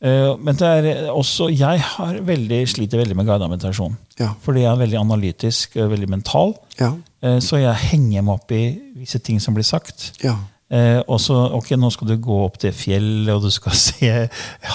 Eh, 0.00 0.36
Men 0.36 0.54
det 0.54 0.62
er 0.84 1.08
også, 1.10 1.48
jeg 1.56 1.80
har 1.80 2.14
veldig, 2.20 2.62
sliter 2.68 2.98
veldig 3.02 3.16
med 3.16 3.26
guida 3.26 3.48
meditasjon. 3.48 3.96
Ja. 4.18 4.34
Fordi 4.44 4.60
jeg 4.62 4.70
er 4.72 4.86
veldig 4.86 5.00
analytisk, 5.00 5.76
eh, 5.76 5.88
veldig 5.88 6.08
mental. 6.08 6.54
Ja. 6.78 6.92
Eh, 7.22 7.38
Så 7.40 7.58
jeg 7.58 7.74
henger 7.90 8.22
meg 8.22 8.34
opp 8.34 8.52
i 8.52 8.78
visse 8.98 9.18
ting 9.22 9.40
som 9.40 9.54
blir 9.54 9.64
sagt. 9.64 10.12
Ja. 10.22 10.36
Eh, 10.70 10.98
og 11.06 11.20
så, 11.22 11.34
ok, 11.54 11.72
nå 11.78 11.90
skal 11.94 12.08
du 12.10 12.16
gå 12.18 12.36
opp 12.42 12.56
til 12.62 12.72
fjellet, 12.74 13.30
og 13.36 13.44
du 13.46 13.50
skal 13.54 13.76
se 13.86 14.10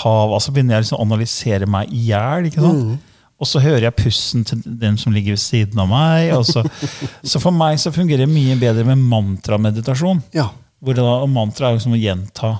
hav. 0.01 0.31
Altså 0.35 0.53
begynner 0.55 0.77
jeg 0.77 0.85
liksom 0.87 0.99
å 1.01 1.05
analysere 1.07 1.67
meg 1.69 1.91
i 1.91 2.05
hjel. 2.11 2.47
Mm. 2.55 2.95
Og 3.41 3.49
så 3.49 3.59
hører 3.63 3.87
jeg 3.87 3.97
pusten 3.97 4.43
til 4.45 4.61
den 4.65 4.99
som 5.01 5.13
ligger 5.15 5.33
ved 5.35 5.41
siden 5.41 5.79
av 5.81 5.89
meg. 5.91 6.31
Så, 6.47 6.63
så 7.33 7.41
for 7.41 7.55
meg 7.55 7.79
så 7.81 7.93
fungerer 7.95 8.25
det 8.27 8.31
mye 8.33 8.57
bedre 8.61 8.85
med 8.87 9.01
mantrameditasjon. 9.11 10.21
Ja. 10.37 10.49
Hvor 10.81 10.97
det 10.97 11.03
da, 11.05 11.15
mantra 11.29 11.69
er 11.71 11.77
liksom 11.79 11.97
å 11.97 12.01
gjenta 12.01 12.55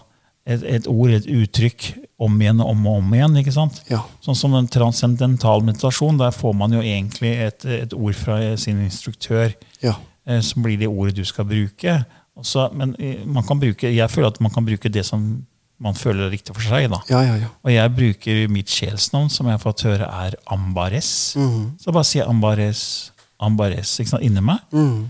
et, 0.45 0.63
et 0.65 0.87
ord, 0.89 1.13
et 1.13 1.27
uttrykk, 1.29 1.91
om 2.21 2.35
igjen 2.37 2.59
og 2.61 2.69
om 2.75 2.83
og 2.85 2.97
om 2.99 3.13
igjen. 3.17 3.37
ikke 3.39 3.53
sant? 3.55 3.79
Ja. 3.89 4.03
Sånn 4.21 4.37
som 4.37 4.53
en 4.57 4.67
transcendental 4.69 5.63
meditasjon, 5.65 6.19
der 6.21 6.33
får 6.35 6.53
man 6.57 6.73
jo 6.75 6.81
egentlig 6.85 7.31
et, 7.47 7.65
et 7.65 7.95
ord 7.97 8.13
fra 8.17 8.35
sin 8.61 8.83
instruktør, 8.83 9.55
Ja. 9.81 9.95
eh, 10.29 10.37
som 10.45 10.61
blir 10.61 10.77
det 10.77 10.89
ordet 10.91 11.15
du 11.17 11.23
skal 11.25 11.47
bruke. 11.49 11.95
Så- 12.43 12.71
men 12.73 12.95
eh, 12.99 13.23
man 13.25 13.43
kan 13.43 13.59
bruke, 13.59 13.83
jeg 13.93 14.09
føler 14.09 14.27
at 14.27 14.39
man 14.41 14.51
kan 14.51 14.65
bruke 14.65 14.89
det 14.91 15.05
som 15.05 15.45
man 15.79 15.93
føler 15.93 16.27
er 16.27 16.31
riktig 16.31 16.53
for 16.53 16.61
seg. 16.61 16.89
da. 16.91 16.99
Ja, 17.09 17.21
ja, 17.25 17.35
ja. 17.41 17.47
Og 17.65 17.71
jeg 17.71 17.95
bruker 17.95 18.47
mitt 18.49 18.67
sjelsnavn, 18.69 19.29
som 19.31 19.47
jeg 19.47 19.57
har 19.57 19.63
fått 19.63 19.81
høre 19.81 20.05
er 20.07 20.35
Ambares. 20.47 21.35
Mhm. 21.35 21.77
Så 21.79 21.91
bare 21.91 22.03
sier 22.03 22.21
jeg 22.23 22.29
Ambares, 22.29 23.11
Ambares 23.39 23.99
ikke 23.99 24.09
sant, 24.09 24.23
inni 24.23 24.41
meg. 24.41 24.59
Mhm. 24.71 25.07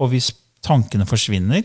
Og 0.00 0.10
hvis 0.10 0.32
tankene 0.62 1.06
forsvinner, 1.06 1.62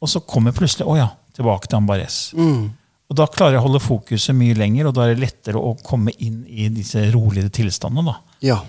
og 0.00 0.08
så 0.08 0.20
kommer 0.26 0.52
plutselig 0.52 0.86
å 0.88 0.96
ja, 0.96 1.10
tilbake 1.36 1.68
til 1.68 1.76
Ambares. 1.76 2.32
Mhm. 2.34 2.70
Og 3.10 3.16
da 3.16 3.26
klarer 3.26 3.52
jeg 3.58 3.60
å 3.60 3.66
holde 3.68 3.80
fokuset 3.84 4.34
mye 4.34 4.54
lenger, 4.56 4.86
og 4.88 4.94
da 4.94 5.02
er 5.02 5.14
det 5.14 5.20
lettere 5.28 5.60
å 5.60 5.74
komme 5.84 6.08
inn 6.18 6.46
i 6.48 6.68
disse 6.70 7.12
rolige 7.12 7.50
tilstandene. 7.52 8.04
da. 8.06 8.16
Ja. 8.40 8.62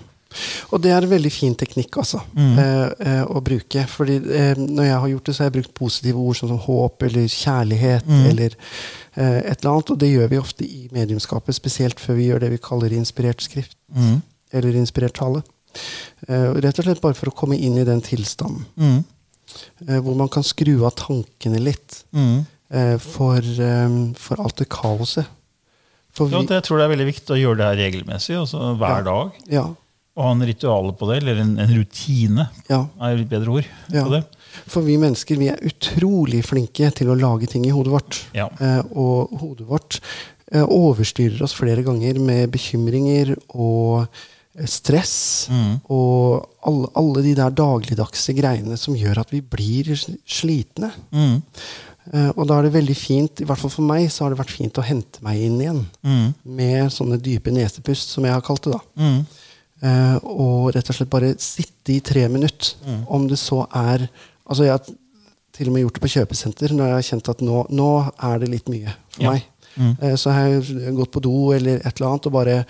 Og 0.72 0.82
det 0.82 0.90
er 0.92 1.04
en 1.06 1.10
veldig 1.12 1.30
fin 1.32 1.54
teknikk 1.54 1.96
altså, 2.02 2.20
mm. 2.34 2.58
eh, 2.58 3.22
å 3.30 3.40
bruke. 3.44 3.84
Fordi 3.90 4.16
eh, 4.34 4.58
når 4.58 4.84
jeg 4.88 4.98
har 5.04 5.08
gjort 5.12 5.24
det, 5.30 5.34
så 5.36 5.42
har 5.44 5.50
jeg 5.50 5.56
brukt 5.58 5.74
positive 5.78 6.18
ord 6.24 6.38
sånn 6.40 6.52
som 6.54 6.62
håp 6.66 7.02
eller 7.08 7.28
kjærlighet 7.30 8.08
eller 8.30 8.56
eh, 9.14 9.40
et 9.52 9.58
eller 9.60 9.72
annet. 9.72 9.90
Og 9.94 9.98
det 10.02 10.10
gjør 10.12 10.30
vi 10.34 10.40
ofte 10.42 10.64
i 10.66 10.88
mediumskapet, 10.94 11.54
spesielt 11.56 12.00
før 12.02 12.18
vi 12.20 12.28
gjør 12.30 12.44
det 12.44 12.52
vi 12.56 12.62
kaller 12.70 12.92
inspirert 12.96 13.44
skrift. 13.44 13.76
Mm. 13.94 14.22
Eller 14.54 14.76
inspirert 14.80 15.16
tale. 15.18 15.42
Eh, 16.28 16.50
rett 16.62 16.78
og 16.78 16.86
slett 16.86 17.02
bare 17.02 17.18
for 17.18 17.30
å 17.30 17.36
komme 17.36 17.56
inn 17.58 17.78
i 17.78 17.86
den 17.86 18.02
tilstanden. 18.04 18.66
Mm. 18.78 19.00
Eh, 19.88 20.00
hvor 20.02 20.14
man 20.18 20.30
kan 20.32 20.42
skru 20.46 20.84
av 20.86 20.94
tankene 20.98 21.60
litt 21.62 22.04
Mm. 22.14 22.44
eh, 22.70 22.96
for, 22.98 23.38
eh, 23.38 23.96
for 24.18 24.40
alt 24.42 24.56
det 24.56 24.68
kaoset. 24.68 25.26
For 26.14 26.26
vi, 26.30 26.36
ja, 26.36 26.42
jeg 26.46 26.62
tror 26.62 26.78
det 26.78 26.84
er 26.86 26.92
veldig 26.94 27.06
viktig 27.08 27.34
å 27.34 27.38
gjøre 27.40 27.56
det 27.58 27.66
her 27.66 27.78
regelmessig, 27.82 28.36
altså 28.38 28.76
hver 28.78 29.00
Ja. 29.00 29.02
dag. 29.02 29.32
ja, 29.50 29.64
Og 30.14 30.22
ha 30.22 30.30
en 30.30 30.44
ritual 30.46 30.92
på 30.94 31.08
det, 31.10 31.16
eller 31.22 31.40
en, 31.42 31.56
en 31.58 31.72
rutine, 31.74 32.44
ja. 32.70 32.84
er 33.02 33.16
et 33.18 33.30
bedre 33.30 33.56
ord 33.58 33.70
Ja. 33.90 34.04
på 34.04 34.12
det. 34.14 34.22
For 34.70 34.86
vi 34.86 34.94
mennesker 35.02 35.40
vi 35.40 35.48
er 35.50 35.64
utrolig 35.66 36.44
flinke 36.46 36.92
til 36.94 37.10
å 37.10 37.16
lage 37.18 37.48
ting 37.50 37.64
i 37.66 37.72
hodet 37.74 37.90
vårt. 37.96 38.20
Ja. 38.36 38.46
Eh, 38.62 38.82
og 38.94 39.34
hodet 39.40 39.66
vårt 39.66 39.98
eh, 40.52 40.62
overstyrer 40.62 41.42
oss 41.42 41.56
flere 41.58 41.82
ganger 41.82 42.20
med 42.22 42.52
bekymringer 42.54 43.34
og 43.48 44.06
stress. 44.70 45.48
Mm. 45.50 45.80
Og 45.90 46.44
alle, 46.62 46.90
alle 46.94 47.24
de 47.26 47.32
der 47.34 47.56
dagligdagse 47.58 48.36
greiene 48.38 48.78
som 48.78 48.94
gjør 48.94 49.24
at 49.24 49.34
vi 49.34 49.42
blir 49.42 49.90
slitne. 49.98 50.92
Mm. 51.10 51.40
Uh, 52.04 52.30
og 52.36 52.44
da 52.46 52.58
er 52.58 52.66
det 52.66 52.74
veldig 52.74 52.94
fint, 52.98 53.40
i 53.40 53.46
hvert 53.48 53.58
fall 53.58 53.72
for 53.72 53.86
meg, 53.88 54.10
så 54.12 54.26
har 54.26 54.34
det 54.34 54.38
vært 54.42 54.52
fint 54.52 54.76
å 54.78 54.84
hente 54.84 55.22
meg 55.24 55.40
inn 55.40 55.56
igjen. 55.56 55.80
Mm. 56.04 56.26
Med 56.58 56.92
sånne 56.92 57.16
dype 57.18 57.50
nesepust, 57.54 58.12
som 58.14 58.26
jeg 58.28 58.36
har 58.36 58.44
kalt 58.44 58.68
det. 58.68 58.76
da. 58.76 58.82
Mm. 59.00 59.22
Eh, 59.84 60.16
og 60.24 60.70
rett 60.74 60.88
og 60.88 60.96
slett 60.96 61.10
bare 61.12 61.34
sitte 61.42 61.92
i 61.92 62.00
tre 62.00 62.26
minutter. 62.32 62.74
Mm. 62.86 63.02
Om 63.08 63.26
det 63.28 63.38
så 63.42 63.64
er 63.70 64.08
Altså, 64.44 64.64
jeg 64.66 64.72
har 64.74 64.84
til 65.56 65.68
og 65.70 65.72
med 65.72 65.82
gjort 65.84 65.94
det 65.96 66.02
på 66.04 66.08
kjøpesenter 66.12 66.72
når 66.76 66.84
jeg 66.90 66.94
har 66.98 67.04
kjent 67.08 67.28
at 67.32 67.40
nå, 67.46 67.60
nå 67.72 67.90
er 68.28 68.38
det 68.42 68.48
litt 68.52 68.66
mye 68.68 68.92
for 69.14 69.22
Ja. 69.24 69.30
meg. 69.32 69.44
Mm. 69.78 69.92
Eh, 70.02 70.16
så 70.20 70.30
har 70.34 70.48
jeg 70.48 70.94
gått 70.98 71.10
på 71.14 71.22
do 71.24 71.52
eller 71.56 71.76
et 71.80 71.94
eller 72.00 72.10
annet 72.10 72.26
og 72.28 72.32
bare 72.32 72.64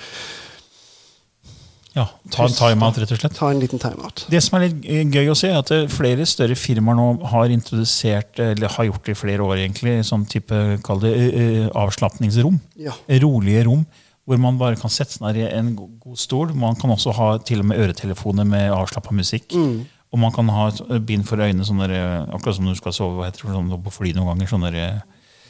Ja, 1.94 2.09
ta 2.35 2.47
en 2.49 2.54
time-out, 2.54 2.97
rett 2.99 3.12
og 3.14 3.18
slett. 3.21 3.35
ta 3.38 3.50
en 3.52 3.61
liten 3.62 3.78
timeout. 3.78 4.25
Det 4.28 4.40
som 4.42 4.56
er 4.59 4.64
litt 4.68 4.83
gøy 5.14 5.28
å 5.30 5.37
se, 5.38 5.47
er 5.52 5.59
at 5.61 5.71
eh, 5.71 5.85
flere 5.87 6.25
større 6.26 6.56
firmaer 6.59 6.97
nå 6.99 7.04
har 7.30 7.52
introdusert, 7.54 8.38
eller 8.42 8.66
har 8.75 8.85
gjort 8.88 9.04
det 9.06 9.14
i 9.14 9.21
flere 9.21 9.47
år 9.47 9.61
egentlig, 9.62 10.00
sånn 10.09 10.25
type, 10.26 10.59
kall 10.83 10.99
det 11.04 11.12
avslapningsrom. 11.71 12.56
Ja. 12.83 12.97
Rolige 13.23 13.62
rom, 13.68 13.85
hvor 14.24 14.40
man 14.40 14.56
bare 14.60 14.78
kan 14.80 14.92
sette 14.92 15.18
seg 15.18 15.36
i 15.36 15.48
en 15.50 15.74
god 15.76 16.16
stol. 16.20 16.54
Man 16.56 16.76
kan 16.80 16.90
også 16.94 17.12
ha 17.16 17.26
til 17.44 17.60
og 17.60 17.66
med 17.68 17.82
øretelefoner 17.84 18.46
med 18.48 18.70
avslappa 18.72 19.12
musikk. 19.12 19.52
Mm. 19.52 19.82
Og 20.14 20.20
man 20.22 20.32
kan 20.32 20.48
ha 20.48 20.68
bind 21.04 21.26
for 21.28 21.42
øynene, 21.42 21.66
sånne, 21.66 21.88
akkurat 22.32 22.56
som 22.56 22.64
når 22.64 22.76
du 22.76 22.80
skal 22.80 22.94
sove 22.96 23.18
hva 23.18 23.26
heter 23.28 23.44
det, 23.48 23.56
sånn, 23.56 23.72
på 23.84 23.92
fly 23.92 24.12
noen 24.16 24.30
ganger. 24.32 24.50
sånne 24.54 24.72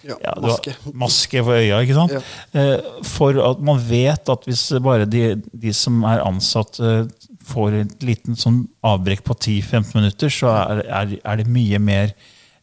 Ja, 0.05 0.17
ja, 0.21 0.33
maske. 0.41 0.73
maske 0.93 1.41
for 1.45 1.57
øya, 1.57 1.79
ikke 1.85 1.95
sant? 1.97 2.13
Ja. 2.13 2.21
Eh, 2.61 2.81
For 3.09 3.39
at 3.41 3.61
man 3.65 3.79
vet 3.81 4.29
at 4.29 4.45
hvis 4.45 4.67
bare 4.85 5.07
de, 5.09 5.37
de 5.53 5.73
som 5.73 6.03
er 6.05 6.21
ansatt 6.25 6.81
eh, 6.81 7.07
får 7.45 7.79
et 7.83 8.03
liten 8.05 8.37
sånn 8.37 8.63
avbrekk 8.85 9.23
på 9.25 9.37
10-15 9.37 9.95
minutter, 9.97 10.29
så 10.33 10.51
er, 10.53 10.83
er, 10.89 11.15
er 11.25 11.41
det 11.41 11.47
mye 11.49 11.79
mer 11.81 12.13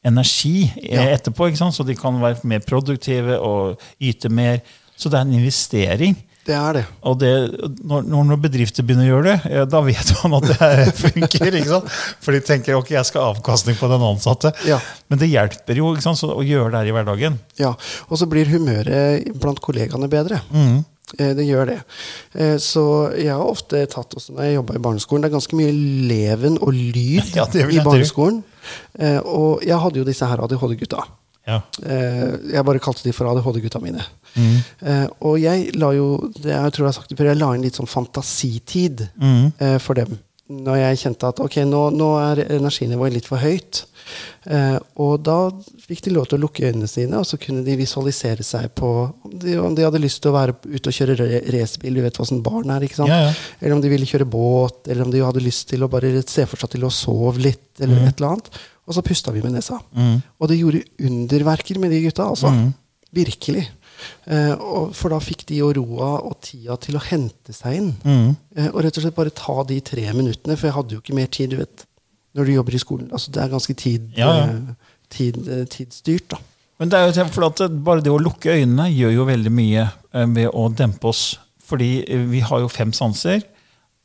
energi 0.05 0.71
eh, 0.83 1.13
etterpå. 1.15 1.47
ikke 1.49 1.61
sant? 1.61 1.77
Så 1.77 1.85
de 1.85 1.95
kan 1.97 2.17
være 2.21 2.41
mer 2.49 2.61
produktive 2.65 3.37
og 3.41 3.81
yte 4.01 4.29
mer. 4.33 4.61
Så 5.01 5.09
det 5.09 5.17
er 5.17 5.25
en 5.25 5.33
investering. 5.39 6.15
Det 6.45 6.55
er 6.57 6.73
det. 6.73 6.81
Og 7.05 7.19
det, 7.21 7.29
når, 7.85 8.05
når 8.09 8.37
bedrifter 8.41 8.85
begynner 8.85 9.05
å 9.05 9.09
gjøre 9.11 9.33
det, 9.45 9.65
da 9.69 9.81
vet 9.85 10.09
man 10.23 10.39
at 10.39 10.47
det 10.49 10.93
funker. 10.97 11.57
For 12.21 12.33
de 12.33 12.41
tenker 12.45 12.77
ok, 12.79 12.89
jeg 12.95 13.05
skal 13.09 13.21
ha 13.27 13.33
avkastning 13.35 13.77
på 13.77 13.89
den 13.91 14.05
ansatte. 14.07 14.49
Ja. 14.65 14.79
Men 15.09 15.21
det 15.21 15.29
hjelper 15.29 15.77
jo 15.77 15.91
så, 16.01 16.15
å 16.33 16.41
gjøre 16.45 16.71
det 16.73 16.79
her 16.81 16.89
i 16.89 16.95
hverdagen. 16.97 17.37
ja. 17.61 17.75
Og 18.09 18.17
så 18.17 18.25
blir 18.29 18.49
humøret 18.49 19.29
blant 19.41 19.61
kollegaene 19.61 20.09
bedre. 20.09 20.41
Mm. 20.49 20.81
Eh, 21.19 21.33
Det 21.37 21.45
gjør 21.45 21.65
det. 21.75 21.79
Eh, 22.33 22.57
Så 22.57 22.83
jeg 23.21 23.29
har 23.35 23.45
ofte 23.45 23.85
tatt 23.91 24.17
også 24.17 24.33
når 24.33 24.43
jeg 24.47 24.57
jobba 24.57 24.75
i 24.77 24.83
barneskolen 24.85 25.21
Det 25.25 25.29
er 25.29 25.37
ganske 25.37 25.57
mye 25.59 25.73
leven 26.09 26.57
og 26.61 26.73
lyd 26.73 27.33
Ja, 27.37 27.45
i 27.53 27.81
barneskolen. 27.85 28.41
Eh, 28.97 29.19
Og 29.21 29.61
jeg 29.67 29.77
hadde 29.77 30.01
jo 30.01 30.07
disse 30.07 30.25
her 30.25 30.41
ADHD-gutta. 30.45 31.05
Ja. 31.47 31.61
Eh, 31.83 32.37
Jeg 32.53 32.65
bare 32.65 32.79
kalte 32.79 33.03
de 33.03 33.11
for 33.13 33.25
ADHD-gutta 33.31 33.81
mine. 33.81 34.03
Mm. 34.35 34.57
Eh, 34.85 35.07
Og 35.21 35.39
jeg 35.41 35.75
la 35.75 35.91
jo 35.97 36.31
det 36.37 36.51
jeg 36.53 36.71
tror 36.73 36.85
jeg 36.85 36.91
har 36.93 36.97
sagt 36.99 37.09
det 37.09 37.17
før, 37.17 37.31
jeg 37.33 37.37
la 37.41 37.53
inn 37.55 37.63
litt 37.63 37.75
sånn 37.79 37.89
fantasitid 37.89 39.09
Mm. 39.19 39.53
eh, 39.59 39.77
for 39.79 39.93
dem. 39.95 40.19
Når 40.51 40.75
jeg 40.77 40.97
kjente 40.99 41.27
at 41.29 41.39
ok, 41.39 41.55
nå, 41.63 41.91
nå 41.95 42.07
er 42.19 42.41
energinivået 42.59 43.13
litt 43.13 43.25
for 43.25 43.37
høyt. 43.39 43.85
Eh, 44.45 44.77
og 44.97 45.23
da 45.23 45.49
fikk 45.87 46.01
de 46.03 46.11
lov 46.11 46.27
til 46.27 46.39
å 46.39 46.41
lukke 46.41 46.65
øynene 46.67 46.89
sine, 46.89 47.13
og 47.17 47.23
så 47.25 47.37
kunne 47.39 47.63
de 47.63 47.77
visualisere 47.79 48.43
seg 48.43 48.67
på 48.75 48.89
om 49.23 49.31
de, 49.39 49.55
om 49.61 49.73
de 49.73 49.83
hadde 49.85 50.01
lyst 50.01 50.21
til 50.21 50.31
å 50.31 50.35
være 50.35 50.55
ute 50.67 50.89
og 50.89 50.93
kjøre 50.97 51.15
ra- 51.21 51.41
racerbil. 51.55 51.95
Du 51.95 52.01
vet 52.01 52.17
hvordan 52.19 52.43
barn 52.43 52.69
er, 52.69 52.81
ikke 52.83 52.95
sant? 52.99 53.07
Ja, 53.13 53.29
ja. 53.29 53.33
Eller 53.61 53.75
om 53.77 53.81
de 53.81 53.89
ville 53.93 54.05
kjøre 54.09 54.27
båt, 54.29 54.87
eller 54.89 55.05
om 55.05 55.11
de 55.11 55.19
hadde 55.23 55.39
lyst 55.45 55.69
til 55.69 55.79
å 55.83 55.89
bare 55.89 56.11
se 56.27 56.45
for 56.45 56.57
seg 56.57 56.69
til 56.75 56.81
å 56.83 56.91
sove 56.91 57.37
litt, 57.39 57.63
eller 57.79 57.95
Mm. 58.01 58.07
et 58.09 58.19
eller 58.19 58.29
annet. 58.33 58.49
Og 58.91 58.97
så 58.97 59.03
pusta 59.05 59.31
vi 59.31 59.43
med 59.43 59.55
nesa. 59.55 59.77
Mm. 59.95 60.17
Og 60.19 60.49
det 60.51 60.59
gjorde 60.59 60.83
underverker 61.07 61.79
med 61.79 61.93
de 61.95 62.01
gutta, 62.03 62.27
altså. 62.27 62.51
Mm. 62.51 62.73
Virkelig. 63.15 63.63
Eh, 64.27 64.53
og, 64.55 64.91
for 64.97 65.13
da 65.13 65.19
fikk 65.23 65.45
de 65.49 65.61
jo 65.61 65.69
roa 65.77 66.11
og 66.27 66.35
tida 66.43 66.75
til 66.81 66.97
å 66.99 67.03
hente 67.05 67.55
seg 67.55 67.77
inn. 67.79 67.89
Mm. 68.03 68.29
Eh, 68.57 68.69
og 68.73 68.81
rett 68.83 68.97
og 68.99 69.05
slett 69.05 69.17
bare 69.17 69.33
ta 69.35 69.55
de 69.69 69.79
tre 69.85 70.05
minuttene, 70.17 70.57
for 70.57 70.69
jeg 70.69 70.77
hadde 70.77 70.97
jo 70.97 71.03
ikke 71.03 71.17
mer 71.17 71.31
tid, 71.31 71.53
du 71.53 71.61
vet. 71.61 71.85
Når 72.35 72.47
du 72.47 72.53
jobber 72.53 72.75
i 72.75 72.79
skolen. 72.79 73.09
Altså, 73.11 73.31
det 73.35 73.41
er 73.43 73.51
ganske 73.51 73.73
tid, 73.75 74.11
Ja, 74.15 74.31
ja. 74.39 74.43
eh, 74.47 74.91
tid, 75.11 75.39
eh, 75.47 75.65
tidsstyrt, 75.71 76.29
da. 76.31 76.39
Men 76.79 76.89
det 76.89 76.97
er 76.97 77.11
jo 77.11 77.25
for 77.29 77.45
at 77.45 77.61
bare 77.83 78.01
det 78.01 78.09
å 78.09 78.19
lukke 78.19 78.55
øynene 78.55 78.87
gjør 78.89 79.11
jo 79.19 79.25
veldig 79.27 79.51
mye 79.53 79.83
eh, 79.85 80.27
ved 80.35 80.47
å 80.49 80.69
dempe 80.73 81.11
oss. 81.11 81.25
Fordi 81.71 81.89
vi 82.31 82.39
har 82.43 82.63
jo 82.63 82.71
fem 82.71 82.91
sanser. 82.95 83.43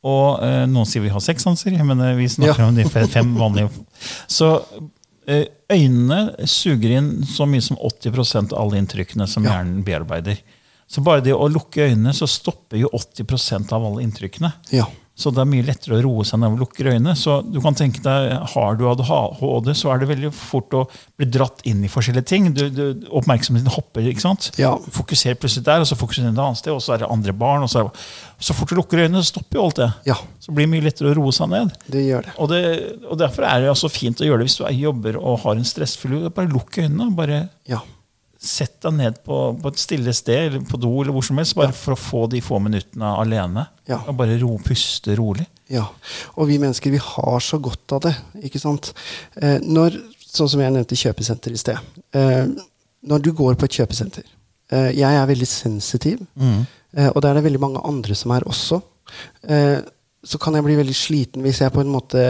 Og 0.05 0.43
eh, 0.43 0.67
noen 0.67 0.87
sier 0.87 1.03
vi 1.03 1.09
har 1.09 1.21
seks 1.25 1.43
sanser, 1.47 1.77
men 1.85 1.99
vi 2.19 2.29
snakker 2.29 2.59
Ja. 2.61 2.67
om 2.69 2.75
de 2.75 2.85
fem 2.85 3.35
vanlige. 3.37 3.71
Så 4.29 4.63
eh, 5.27 5.47
øynene 5.73 6.47
suger 6.47 6.99
inn 6.99 7.23
så 7.27 7.47
mye 7.49 7.63
som 7.63 7.77
80% 7.77 8.53
av 8.53 8.61
alle 8.63 8.79
inntrykkene 8.83 9.27
som 9.29 9.45
Ja. 9.45 9.57
hjernen 9.57 9.83
bearbeider. 9.85 10.39
Så 10.87 11.03
bare 11.03 11.21
det 11.21 11.33
å 11.35 11.49
lukke 11.51 11.89
øynene, 11.89 12.13
så 12.15 12.29
stopper 12.31 12.79
jo 12.79 12.89
80% 12.95 13.73
av 13.73 13.85
alle 13.85 14.05
inntrykkene. 14.07 14.53
Ja. 14.71 14.87
Så 15.17 15.31
det 15.33 15.41
er 15.41 15.49
mye 15.49 15.65
lettere 15.65 15.97
å 15.97 16.03
roe 16.05 16.25
seg 16.29 16.43
når 16.43 16.51
man 16.53 16.59
lukker 16.61 16.91
øynene. 16.91 17.15
Så 17.17 17.39
du 17.49 17.57
kan 17.65 17.73
tenke 17.75 18.03
deg, 18.05 18.35
Har 18.53 18.75
du 18.77 18.83
ADHD, 18.91 19.71
så 19.73 19.89
er 19.95 20.03
det 20.03 20.09
veldig 20.11 20.31
fort 20.37 20.75
å 20.77 20.83
bli 21.17 21.25
dratt 21.33 21.63
inn 21.65 21.81
i 21.87 21.89
forskjellige 21.89 22.27
ting. 22.29 22.51
Du, 22.53 22.67
du, 22.69 23.07
oppmerksomheten 23.17 23.73
hopper. 23.73 24.05
ikke 24.11 24.21
sant? 24.21 24.51
Ja. 24.61 24.75
Fokuserer 24.93 25.39
plutselig 25.41 25.65
der, 25.65 25.81
og 25.81 25.89
så 25.89 25.97
fokuserer 25.97 26.29
du 26.29 26.37
et 26.37 26.45
annet 26.45 26.61
sted, 26.61 26.75
og 26.75 26.85
så 26.85 26.93
er 26.93 27.03
det 27.07 27.09
andre 27.09 27.33
barn. 27.33 27.65
og 27.65 27.73
Så, 27.73 27.87
er, 27.87 28.05
så 28.45 28.53
fort 28.59 28.69
du 28.69 28.77
lukker 28.77 29.07
øynene, 29.07 29.25
så 29.25 29.33
stopper 29.33 29.57
jo 29.57 29.65
alt 29.65 29.81
det. 29.81 29.89
ja, 30.13 30.19
Så 30.45 30.53
blir 30.53 30.69
det 30.69 30.75
mye 30.77 30.85
lettere 30.85 31.15
å 31.15 31.17
roe 31.17 31.33
seg 31.33 31.49
ned. 31.49 31.73
det 31.89 32.05
gjør 32.11 32.29
det. 32.29 32.37
Og, 32.37 32.53
det, 32.53 32.63
og 33.09 33.17
Derfor 33.25 33.49
er 33.49 33.65
det 33.65 33.73
altså 33.73 33.89
fint 33.89 34.21
å 34.21 34.29
gjøre 34.29 34.45
det 34.45 34.51
hvis 34.51 34.61
du 34.61 34.65
er 34.69 34.77
jobber 34.85 35.17
og 35.17 35.41
har 35.47 35.57
en 35.57 35.65
stressfull 35.73 36.19
jobb. 36.19 36.29
Bare 36.37 36.53
lukk 36.53 36.77
øynene. 36.85 37.09
bare 37.17 37.47
Ja. 37.65 37.81
Sett 38.37 38.77
deg 38.85 38.95
ned 38.99 39.21
på, 39.25 39.37
på 39.63 39.73
et 39.73 39.81
stille 39.81 40.13
sted, 40.15 40.51
eller 40.51 40.65
på 40.69 40.79
do, 40.81 40.91
eller 41.01 41.15
hvor 41.17 41.25
som 41.25 41.39
helst, 41.41 41.57
bare 41.57 41.75
for 41.77 41.97
å 41.97 42.01
få 42.01 42.27
de 42.33 42.43
få 42.45 42.61
minuttene 42.63 43.13
alene. 43.23 43.67
Ja. 43.89 44.03
Og 44.05 44.17
bare 44.19 44.37
ro, 44.43 44.55
puste 44.63 45.17
rolig. 45.19 45.47
Ja, 45.73 45.87
og 46.37 46.47
vi 46.51 46.61
mennesker 46.63 46.93
vi 46.95 47.01
har 47.03 47.41
så 47.43 47.59
godt 47.63 47.97
av 47.97 48.05
det. 48.07 48.15
ikke 48.47 48.61
sant? 48.63 48.93
Eh, 49.41 49.59
når, 49.65 49.97
sånn 50.23 50.51
som 50.53 50.63
jeg 50.63 50.75
nevnte 50.75 50.99
kjøpesenter 50.99 51.57
i 51.57 51.61
sted. 51.61 51.97
Eh, 52.15 52.45
når 53.07 53.25
du 53.25 53.33
går 53.39 53.57
på 53.59 53.67
et 53.69 53.79
kjøpesenter 53.79 54.25
eh, 54.27 54.91
Jeg 54.97 55.11
er 55.15 55.29
veldig 55.29 55.49
sensitiv, 55.49 56.23
eh, 56.43 57.09
og 57.09 57.21
det 57.23 57.31
er 57.31 57.39
det 57.39 57.47
veldig 57.49 57.63
mange 57.63 57.83
andre 57.87 58.15
som 58.19 58.35
er 58.37 58.47
også. 58.47 58.81
Eh, 59.49 59.81
så 60.27 60.39
kan 60.43 60.55
jeg 60.59 60.67
bli 60.67 60.79
veldig 60.79 60.97
sliten 60.97 61.45
hvis 61.45 61.63
jeg 61.63 61.75
på 61.75 61.83
en 61.83 61.93
måte 61.93 62.23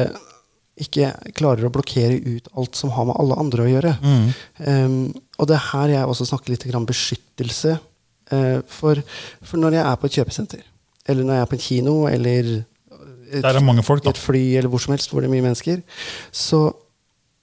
ikke 0.77 1.15
klarer 1.33 1.65
å 1.65 1.73
blokkere 1.73 2.19
ut 2.21 2.51
alt 2.53 2.77
som 2.77 2.91
har 2.93 3.07
med 3.09 3.17
alle 3.17 3.39
andre 3.41 3.65
å 3.65 3.71
gjøre. 3.71 3.93
Mm. 3.97 5.07
Og 5.39 5.49
det 5.51 5.57
er 5.59 5.67
her 5.73 5.89
jeg 5.93 6.07
også 6.09 6.27
snakker 6.31 6.55
litt 6.55 6.65
grann 6.71 6.87
beskyttelse. 6.89 7.79
eh, 8.33 8.61
for, 8.67 9.03
for 9.45 9.61
når 9.61 9.77
jeg 9.79 9.85
er 9.87 10.01
på 10.01 10.07
et 10.09 10.17
kjøpesenter, 10.21 10.63
eller 11.07 11.25
når 11.29 11.35
jeg 11.39 11.45
er 11.45 11.51
på 11.53 11.55
en 11.59 11.65
kino, 11.67 11.95
eller 12.09 12.49
et, 13.31 13.43
Der 13.43 13.55
er 13.59 13.61
mange 13.61 13.83
folk, 13.83 14.03
da. 14.05 14.11
et 14.11 14.19
fly, 14.19 14.57
eller 14.57 14.69
hvor 14.71 14.79
som 14.83 14.93
helst 14.95 15.11
hvor 15.11 15.21
det 15.21 15.29
er 15.29 15.35
mye 15.35 15.45
mennesker, 15.45 15.83
så 16.33 16.65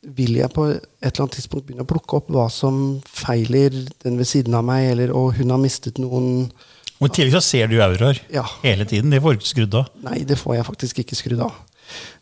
vil 0.03 0.35
jeg 0.35 0.50
på 0.51 0.65
et 0.67 0.81
eller 1.01 1.21
annet 1.23 1.35
tidspunkt 1.38 1.65
begynne 1.67 1.85
å 1.85 1.88
plukke 1.88 2.17
opp 2.17 2.27
hva 2.33 2.50
som 2.51 3.00
feiler 3.07 3.71
den 4.03 4.17
ved 4.19 4.27
siden 4.27 4.55
av 4.59 4.65
meg, 4.67 4.89
eller 4.91 5.13
og 5.15 5.38
hun 5.38 5.53
har 5.53 5.62
mistet 5.63 6.00
noen 6.03 6.50
Og 7.00 7.07
I 7.07 7.13
tillegg 7.15 7.35
så 7.38 7.41
ser 7.43 7.67
du 7.71 7.77
auraer 7.83 8.19
Ja, 8.31 8.43
hele 8.63 8.83
tiden. 8.88 9.12
Det 9.12 9.21
får 9.23 9.33
du 9.38 9.39
ikke 9.39 9.53
skrudd 9.53 9.77
av. 9.79 9.88
nei, 10.03 10.23
det 10.27 10.38
får 10.39 10.55
jeg 10.57 10.65
faktisk 10.67 11.00
ikke 11.03 11.15
skrudd 11.19 11.39
av. 11.47 11.53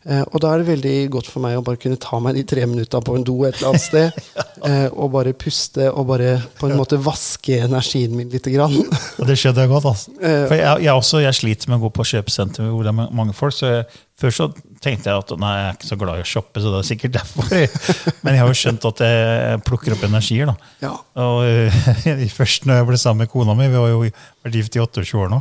Eh, 0.02 0.22
og 0.32 0.40
da 0.42 0.50
er 0.52 0.62
det 0.62 0.70
veldig 0.72 0.94
godt 1.14 1.28
for 1.30 1.44
meg 1.44 1.54
å 1.58 1.62
bare 1.66 1.78
kunne 1.78 1.98
ta 2.02 2.18
meg 2.22 2.34
de 2.34 2.42
tre 2.48 2.64
minutta 2.66 2.98
på 3.04 3.14
en 3.14 3.26
do 3.26 3.36
et 3.46 3.54
eller 3.60 3.70
annet 3.72 3.84
sted, 3.84 4.22
eh, 4.68 4.88
og 4.90 5.12
bare 5.14 5.34
puste 5.38 5.86
og 5.92 6.08
bare 6.10 6.36
på 6.58 6.70
en 6.70 6.78
måte 6.80 6.98
vaske 7.02 7.60
energien 7.68 8.16
min 8.18 8.30
lite 8.32 8.50
grann. 8.54 8.74
Og 9.20 9.28
det 9.28 9.36
skjønner 9.38 9.66
jeg 9.66 9.70
godt. 9.70 9.90
altså. 9.92 10.14
Eh, 10.18 10.46
For 10.50 10.58
jeg, 10.58 10.86
jeg, 10.88 10.94
også, 10.94 11.22
jeg 11.22 11.38
sliter 11.38 11.70
med 11.70 11.78
å 11.78 11.84
gå 11.86 11.92
på 12.00 12.08
kjøpesenter 12.14 12.72
hvor 12.72 12.82
det 12.86 12.90
er 12.94 13.14
mange 13.14 13.36
folk. 13.36 13.54
så 13.54 13.70
jeg, 13.76 13.86
Før 14.22 14.34
så 14.34 14.46
tenkte 14.82 15.10
jeg 15.10 15.22
at 15.22 15.32
nei, 15.38 15.52
jeg 15.58 15.68
er 15.68 15.76
ikke 15.76 15.88
så 15.88 15.96
glad 15.98 16.18
i 16.18 16.24
å 16.24 16.28
shoppe, 16.32 16.62
så 16.62 16.72
det 16.72 16.80
er 16.80 16.88
sikkert 16.88 17.14
derfor. 17.16 17.54
Men 18.26 18.36
jeg 18.36 18.42
har 18.42 18.50
jo 18.50 18.58
skjønt 18.58 18.86
at 18.90 19.02
jeg 19.06 19.62
plukker 19.66 19.94
opp 19.96 20.04
energier. 20.08 20.50
da. 20.50 20.72
ja. 20.82 20.92
Og 21.22 21.42
uh, 21.46 22.26
Først 22.34 22.66
når 22.66 22.80
jeg 22.80 22.88
ble 22.90 22.98
sammen 23.02 23.24
med 23.24 23.30
kona 23.32 23.54
mi, 23.58 23.70
vi 23.70 23.78
har 23.78 23.90
jo 23.94 24.02
vært 24.02 24.58
gift 24.58 24.78
i 24.78 24.82
28 24.82 25.22
år 25.22 25.30
nå, 25.32 25.40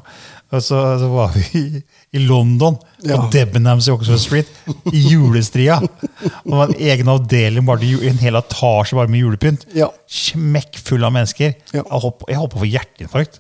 og 0.51 0.63
så, 0.65 0.79
så 1.01 1.09
var 1.13 1.33
vi 1.37 1.81
i, 2.13 2.19
London, 2.19 2.75
Ja. 3.07 3.15
på 3.21 3.29
Debenhams 3.31 3.87
i 3.87 3.91
Oxford 3.93 4.19
Street, 4.19 4.49
i 4.91 4.99
julestria. 5.13 5.77
Og 5.81 6.43
det 6.43 6.57
var 6.57 6.67
en 6.73 6.81
egen 6.91 7.07
avdeling, 7.07 7.63
bare 7.65 7.87
en 8.09 8.19
hel 8.19 8.35
etasje 8.35 8.97
bare 8.99 9.07
med 9.07 9.21
julepynt. 9.23 9.63
Ja. 9.73 9.87
Smekkfull 10.11 11.05
av 11.07 11.13
mennesker. 11.15 11.53
Ja. 11.71 11.81
Jeg 11.85 12.01
holdt 12.03 12.19
på- 12.19 12.29
å 12.35 12.49
få 12.59 12.67
hjerteinfarkt. 12.67 13.39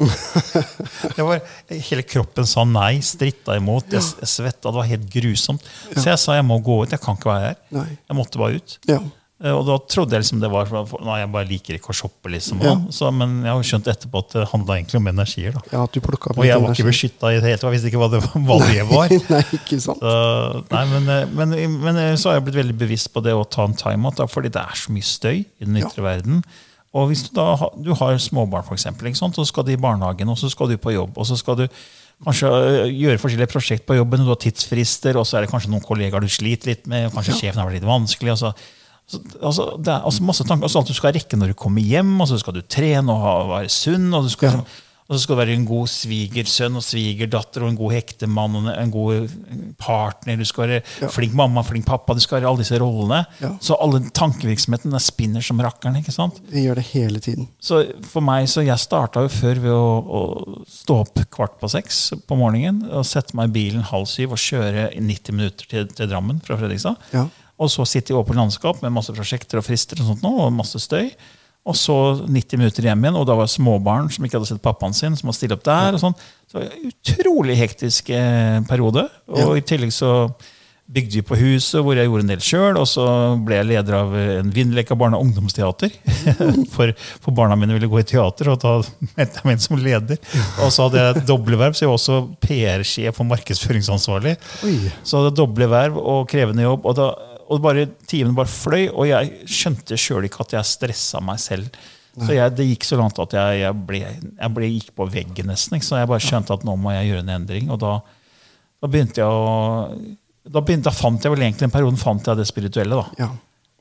Det 1.17 1.23
var, 1.27 1.41
hele 1.69 2.03
kroppen 2.07 2.47
sa 2.47 2.63
nei, 2.63 2.99
stritta 3.03 3.57
imot. 3.59 3.91
Jeg, 3.91 4.01
jeg 4.23 4.31
svetta. 4.31 4.69
Det 4.71 4.79
var 4.79 4.87
helt 4.89 5.09
grusomt. 5.13 5.67
Så 5.95 6.07
jeg 6.07 6.19
sa 6.23 6.37
jeg 6.39 6.45
må 6.47 6.61
gå 6.63 6.83
ut. 6.85 6.91
Jeg 6.95 7.01
kan 7.03 7.19
ikke 7.19 7.29
være 7.33 7.49
her. 7.51 7.57
Nei. 7.75 7.87
Jeg 8.07 8.17
måtte 8.17 8.39
bare 8.41 8.55
ut. 8.61 8.77
Ja. 8.87 9.01
Eh, 9.43 9.51
Og 9.51 9.65
da 9.65 9.77
trodde 9.89 10.13
jeg 10.13 10.21
liksom 10.23 10.41
det 10.43 10.49
var 10.53 10.69
Nei, 11.01 11.15
jeg 11.23 11.29
bare 11.33 11.49
liker 11.49 11.77
ikke 11.77 11.89
å 11.93 11.97
shoppe. 11.97 12.29
liksom. 12.29 12.61
Ja. 12.61 12.75
Så, 12.93 13.09
men 13.11 13.39
jeg 13.41 13.49
har 13.51 13.57
jo 13.61 13.67
skjønt 13.71 13.87
etterpå 13.89 14.21
at 14.21 14.35
det 14.35 14.47
handla 14.51 14.77
egentlig 14.77 14.99
om 15.01 15.07
energier. 15.11 15.55
da. 15.57 15.61
ja, 15.71 15.83
at 15.83 15.91
du 15.93 15.99
opp 16.01 16.37
Og 16.37 16.45
jeg 16.45 16.55
var 16.59 16.67
var 16.67 16.75
ikke 16.75 16.83
energi. 16.83 16.87
beskytta 16.91 17.31
i 17.33 17.39
det 17.39 17.49
hele 17.49 17.61
tatt. 17.61 17.73
Visste 17.73 17.89
ikke 17.91 18.01
hva 18.03 18.09
det, 18.13 18.21
hva 18.47 18.57
det 18.67 18.87
var. 18.91 19.15
Nei, 19.35 19.43
ikke 19.57 19.79
sant. 19.81 20.01
Så, 20.01 20.65
nei, 20.71 20.83
men, 20.93 21.07
eh, 21.09 21.25
men, 21.37 21.55
men 21.85 22.01
eh, 22.05 22.15
så 22.21 22.29
har 22.31 22.37
jeg 22.39 22.47
blitt 22.49 22.59
veldig 22.61 22.77
bevisst 22.81 23.09
på 23.13 23.23
det 23.25 23.33
å 23.33 23.45
ta 23.45 23.65
en 23.65 23.73
timeout, 23.77 24.21
fordi 24.29 24.51
det 24.53 24.61
er 24.61 24.77
så 24.77 24.93
mye 24.93 25.07
støy 25.07 25.39
i 25.41 25.65
den 25.65 25.79
ytre 25.81 26.05
verden. 26.05 26.43
Og 26.91 27.07
hvis 27.07 27.23
du 27.23 27.31
da 27.37 27.55
du 27.79 27.93
har 27.95 28.17
småbarn, 28.19 28.65
for 28.67 28.75
eksempel, 28.75 29.07
så 29.15 29.45
skal 29.47 29.63
de 29.63 29.73
i 29.77 29.79
barnehagen, 29.79 30.27
og 30.27 30.37
så 30.37 30.49
skal 30.51 30.67
du 30.67 30.75
på 30.77 30.91
jobb, 30.91 31.15
og 31.15 31.25
så 31.25 31.37
skal 31.39 31.55
du 31.61 31.67
kanskje 32.21 32.49
gjøre 32.91 33.17
forskjellige 33.17 33.49
prosjekt 33.49 33.85
på 33.87 33.95
jobben, 33.95 34.21
og 34.21 34.27
du 34.27 34.33
har 34.35 34.41
tidsfrister, 34.43 35.15
og 35.17 35.23
så 35.25 35.39
er 35.39 35.45
det 35.45 35.51
kanskje 35.53 35.71
noen 35.71 35.81
kollegaer 35.85 36.21
du 36.21 36.27
sliter 36.29 36.73
litt 36.73 36.83
med, 36.91 37.07
kanskje 37.09 37.31
kanskje 37.31 37.37
sjefen 37.39 37.61
har 37.63 37.69
vært 37.71 37.79
litt 37.79 37.87
vanskelig. 37.87 38.35
og 38.35 38.41
så 38.43 38.51
så, 39.11 39.19
altså, 39.41 39.65
det 39.83 39.91
er 39.93 40.05
altså 40.07 40.23
masse 40.31 40.45
tanker. 40.47 40.67
Altså, 40.69 40.79
alt 40.81 40.93
du 40.93 40.97
skal 40.97 41.13
rekke 41.17 41.39
når 41.41 41.51
du 41.53 41.59
kommer 41.65 41.83
hjem, 41.83 42.15
og 42.23 42.31
så 42.31 42.39
skal 42.41 42.55
du 42.57 42.63
trene 42.63 43.11
og 43.11 43.21
ha, 43.27 43.35
være 43.57 43.73
sunn. 43.75 44.07
Og, 44.15 44.23
du 44.29 44.33
skal, 44.33 44.55
ja. 44.61 44.63
og 45.07 45.17
så 45.17 45.23
skal 45.25 45.35
du 45.35 45.41
være 45.41 45.55
en 45.59 45.65
god 45.67 45.89
svigersønn 45.91 46.77
og 46.79 46.83
svigerdatter 46.87 47.65
og 47.65 47.73
en 47.73 47.79
god 47.81 47.91
hektemann 47.97 48.55
og 48.61 48.69
en- 48.71 48.93
god 48.93 49.33
partner. 49.81 50.37
Du 50.39 50.45
skal 50.47 50.69
være 50.69 51.09
flink 51.11 51.33
mamma, 51.35 51.63
flink 51.67 51.85
pappa. 51.89 52.13
Du 52.15 52.21
skal 52.23 52.39
være 52.39 52.47
alle 52.51 52.63
disse 52.63 52.79
rollene. 52.79 53.25
Ja. 53.41 53.49
Så 53.63 53.75
alle 53.81 53.99
tankevirksomheten 54.15 54.93
den 54.93 55.03
spinner 55.03 55.43
som 55.43 55.59
rakkeren. 55.63 55.97
ikke 55.99 56.13
sant? 56.15 56.39
Vi 56.51 56.63
gjør 56.67 56.79
det 56.79 56.85
hele 56.93 57.19
tiden. 57.23 57.49
Så 57.59 57.81
for 58.07 58.23
meg, 58.23 58.47
så 58.51 58.63
jeg 58.63 58.79
starta 58.79 59.25
jo 59.25 59.33
før 59.33 59.59
ved 59.65 59.75
å, 59.75 59.91
å 60.21 60.21
stå 60.71 61.01
opp 61.03 61.23
kvart 61.33 61.59
på 61.59 61.69
seks 61.71 62.01
på 62.27 62.37
morgenen 62.39 62.85
og 62.91 63.03
sette 63.09 63.35
meg 63.35 63.51
i 63.51 63.55
bilen 63.59 63.83
halv 63.91 64.07
syv 64.11 64.37
og 64.37 64.41
kjøre 64.41 64.89
90 64.95 65.35
minutter 65.37 65.67
til, 65.71 65.87
til 65.91 66.09
Drammen 66.11 66.39
fra 66.45 66.55
Fredrikstad. 66.59 66.95
Ja. 67.15 67.27
Og 67.61 67.69
så 67.69 67.85
sitter 67.85 68.01
sitte 68.01 68.17
over 68.17 68.31
på 68.31 68.37
landskap 68.37 68.81
med 68.81 68.95
masse 68.95 69.13
prosjekter 69.13 69.61
og 69.61 69.67
frister 69.67 70.01
og 70.01 70.11
sånt 70.11 70.25
nå, 70.25 70.33
og 70.47 70.55
masse 70.55 70.79
støy. 70.81 71.11
Og 71.69 71.77
så 71.77 71.95
90 72.25 72.57
minutter 72.57 72.87
hjem 72.87 73.03
igjen, 73.05 73.19
og 73.19 73.27
da 73.29 73.35
var 73.37 73.45
det 73.45 73.53
småbarn 73.53 74.09
som 74.09 74.25
ikke 74.25 74.39
hadde 74.39 74.49
sett 74.49 74.63
pappaen 74.63 74.95
sin. 74.97 75.15
som 75.15 75.29
må 75.29 75.35
stille 75.37 75.53
opp 75.53 75.65
der, 75.67 75.93
og 75.93 76.01
sånn. 76.01 76.17
Så 76.49 76.63
utrolig 76.87 77.59
hektisk 77.59 78.09
eh, 78.09 78.57
periode. 78.69 79.05
Og 79.29 79.59
i 79.59 79.61
tillegg 79.61 79.93
så 79.93 80.31
bygde 80.91 81.19
vi 81.19 81.23
på 81.23 81.37
huset, 81.39 81.77
hvor 81.85 81.95
jeg 81.95 82.09
gjorde 82.09 82.25
en 82.25 82.31
del 82.33 82.41
sjøl. 82.43 82.79
Og 82.81 82.89
så 82.89 83.05
ble 83.45 83.59
jeg 83.59 83.69
leder 83.69 83.97
av 83.99 84.17
en 84.17 84.51
Vindleka 84.55 84.97
barne- 84.97 85.19
og 85.19 85.27
ungdomsteater. 85.27 85.93
for, 86.73 86.91
for 87.21 87.37
barna 87.37 87.55
mine 87.59 87.77
ville 87.77 87.89
gå 87.91 88.01
i 88.01 88.07
teater, 88.09 88.49
og 88.51 88.59
da 88.65 88.79
meldte 89.13 89.39
jeg 89.39 89.47
meg 89.47 89.55
inn 89.55 89.65
som 89.69 89.79
leder. 89.85 90.21
Og 90.65 90.73
så 90.73 90.87
hadde 90.87 91.05
jeg 91.05 91.21
et 91.21 91.35
verv, 91.61 91.77
så 91.77 91.85
jeg 91.85 91.93
var 91.93 91.99
også 91.99 92.21
PR-sjef 92.41 93.21
og 93.21 93.29
markedsføringsansvarlig. 93.35 94.39
Oi. 94.65 94.77
Så 95.05 95.19
hadde 95.19 95.29
jeg 95.29 95.43
doble 95.43 95.69
verv 95.71 96.01
og 96.01 96.25
krevende 96.31 96.65
jobb. 96.65 96.89
Og, 96.89 96.97
da, 96.97 97.11
og 97.51 97.63
bare, 97.63 97.87
timene 98.07 98.35
bare 98.37 98.49
fløy, 98.51 98.85
og 98.89 99.09
jeg 99.09 99.49
skjønte 99.51 99.97
sjøl 99.99 100.27
ikke 100.27 100.45
at 100.45 100.55
jeg 100.55 100.69
stressa 100.69 101.19
meg 101.23 101.41
selv. 101.43 101.81
Så 102.15 102.33
jeg, 102.35 102.51
Det 102.55 102.65
gikk 102.67 102.85
så 102.87 102.97
langt 102.99 103.19
at 103.23 103.35
jeg, 103.35 103.59
jeg, 103.61 103.75
ble, 103.87 104.01
jeg 104.03 104.53
ble, 104.55 104.71
gikk 104.77 104.89
på 104.95 105.07
veggen 105.11 105.47
nesten. 105.51 105.77
Ikke? 105.77 105.87
Så 105.87 105.99
jeg 105.99 106.09
bare 106.11 106.23
skjønte 106.23 106.55
at 106.57 106.65
nå 106.67 106.75
må 106.79 106.91
jeg 106.95 107.11
gjøre 107.11 107.23
en 107.23 107.35
endring. 107.37 107.69
Og 107.71 107.79
da, 107.79 107.93
da 108.83 108.89
begynte 108.91 109.23
jeg 109.23 109.31
å 109.31 109.45
da, 110.41 110.61
begynte, 110.61 110.89
da 110.89 110.95
fant 110.95 111.23
jeg 111.23 111.33
vel 111.33 111.45
egentlig 111.45 111.67
en 111.67 111.73
periode 111.73 112.01
fant 112.01 112.27
jeg 112.27 112.39
det 112.39 112.47
spirituelle. 112.49 112.97
da. 112.97 113.25
Ja. 113.27 113.29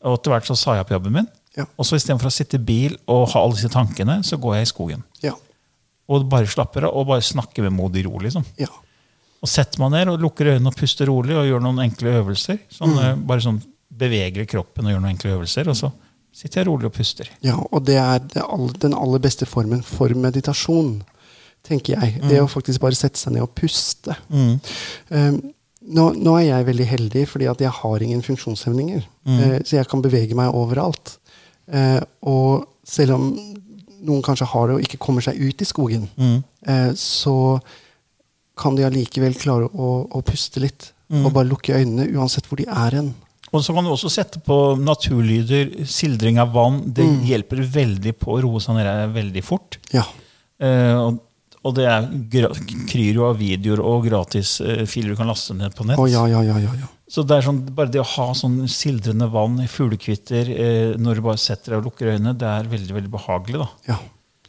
Og 0.07 0.19
etter 0.19 0.35
hvert 0.35 0.49
så 0.49 0.57
sa 0.59 0.77
jeg 0.77 0.87
opp 0.87 0.93
jobben 0.95 1.17
min. 1.17 1.31
Ja. 1.59 1.67
Og 1.75 1.89
så 1.89 1.99
istedenfor 1.99 2.31
å 2.31 2.35
sitte 2.35 2.61
i 2.61 2.63
bil 2.63 2.95
og 3.11 3.31
ha 3.33 3.43
alle 3.43 3.57
disse 3.57 3.73
tankene, 3.73 4.21
så 4.27 4.39
går 4.41 4.59
jeg 4.59 4.69
i 4.69 4.71
skogen. 4.71 5.03
Ja. 5.25 5.35
Og 6.11 6.27
bare 6.31 6.51
slapper 6.51 6.87
av 6.89 6.97
og 6.97 7.09
bare 7.11 7.25
snakker 7.25 7.67
med 7.67 7.75
modig 7.77 8.05
ro. 8.07 8.19
liksom. 8.23 8.47
Ja. 8.61 8.71
Og 9.43 9.49
setter 9.49 9.81
meg 9.81 9.91
ned 9.95 10.09
og 10.13 10.21
lukker 10.21 10.51
øynene 10.55 10.69
og 10.69 10.77
puster 10.77 11.07
rolig 11.09 11.37
og 11.37 11.47
gjør 11.49 11.63
noen 11.65 11.79
enkle 11.87 12.13
øvelser. 12.21 12.59
Sånn, 12.71 12.93
Mm. 12.95 12.99
eh, 13.05 13.15
Bare 13.27 13.41
sånn 13.41 13.63
beveger 13.97 14.47
kroppen 14.47 14.85
og 14.87 14.93
gjør 14.93 15.01
noen 15.01 15.15
enkle 15.17 15.31
øvelser. 15.39 15.69
Og 15.69 15.77
så 15.77 15.93
sitter 16.33 16.61
jeg 16.61 16.67
rolig 16.69 16.85
og 16.87 16.93
puster. 16.93 17.29
ja. 17.43 17.57
Og 17.73 17.85
det 17.85 17.97
er 17.97 18.19
den 18.21 18.93
aller 18.95 19.19
beste 19.19 19.47
formen 19.47 19.83
for 19.83 20.09
meditasjon, 20.09 21.03
tenker 21.65 21.99
jeg. 22.01 22.21
Det 22.29 22.41
å 22.41 22.49
faktisk 22.49 22.81
bare 22.81 22.95
sette 22.95 23.17
seg 23.19 23.33
ned 23.33 23.43
og 23.43 23.55
puste. 23.55 24.15
Um, 24.31 25.41
nå, 25.83 26.05
nå 26.17 26.35
er 26.39 26.47
jeg 26.51 26.67
veldig 26.67 26.87
heldig 26.87 27.25
fordi 27.29 27.49
at 27.51 27.59
jeg 27.65 27.71
har 27.71 28.03
ingen 28.05 28.23
funksjonshemninger. 28.23 29.03
Eh, 29.27 29.59
så 29.65 29.77
jeg 29.81 29.89
kan 29.89 30.03
bevege 30.03 30.35
meg 30.37 30.53
overalt. 30.55 31.17
Eh, 31.73 32.01
og 32.23 32.67
selv 32.85 33.15
om 33.15 33.31
noen 34.03 34.23
kanskje 34.25 34.47
har 34.47 34.69
det 34.69 34.77
og 34.77 34.83
ikke 34.87 34.99
kommer 34.99 35.21
seg 35.25 35.41
ut 35.41 35.61
i 35.61 35.69
skogen, 35.69 36.09
eh, 36.67 36.93
så 36.97 37.61
kan 38.61 38.77
de 38.79 38.85
allikevel 38.87 39.35
klare 39.41 39.67
å, 39.73 39.91
å 40.13 40.23
puste 40.27 40.61
litt. 40.63 40.93
Og 41.11 41.33
bare 41.35 41.49
lukke 41.51 41.75
øynene 41.75 42.05
uansett 42.15 42.47
hvor 42.47 42.61
de 42.61 42.69
er 42.71 42.95
hen. 43.01 43.09
Og 43.51 43.65
så 43.67 43.73
kan 43.75 43.83
du 43.83 43.91
også 43.91 44.07
sette 44.15 44.39
på 44.47 44.57
naturlyder, 44.79 45.73
sildring 45.91 46.37
av 46.39 46.53
vann. 46.55 46.77
Det 46.95 47.03
Mm. 47.03 47.25
hjelper 47.27 47.65
veldig 47.67 48.13
på 48.21 48.37
å 48.37 48.43
roe 48.45 48.61
seg 48.63 48.77
ned 48.79 49.11
veldig 49.17 49.43
fort. 49.43 49.79
Ja. 49.91 50.05
Eh, 50.63 50.95
og, 50.95 51.19
og 51.67 51.75
det 51.75 51.89
er 51.91 52.07
kryr 52.87 53.17
jo 53.19 53.27
av 53.27 53.41
videoer 53.41 53.83
og 53.83 54.07
gratis 54.07 54.61
eh, 54.63 54.85
filer 54.87 55.11
du 55.11 55.17
kan 55.19 55.27
laste 55.33 55.57
ned 55.59 55.75
på 55.75 55.85
nett. 55.89 55.99
Å 55.99 56.07
ja, 56.07 56.23
ja, 56.31 56.45
ja, 56.47 56.61
ja, 56.63 56.77
ja. 56.85 56.89
Så 57.11 57.25
det 57.27 57.41
er 57.41 57.43
sånn, 57.49 57.59
bare 57.75 57.91
det 57.91 57.99
å 58.05 58.07
ha 58.07 58.29
sånn 58.39 58.61
sildrende 58.71 59.27
vann 59.35 59.59
i 59.65 59.67
fuglekvitter 59.67 60.47
eh, 60.55 60.93
når 61.01 61.19
du 61.19 61.25
bare 61.27 61.43
setter 61.43 61.73
deg 61.75 61.81
og 61.83 61.89
lukker 61.91 62.13
øynene, 62.15 62.37
det 62.39 62.47
er 62.47 62.71
veldig 62.71 62.95
veldig 63.01 63.11
behagelig. 63.17 63.59
da. 63.65 63.69
Ja. 63.91 63.99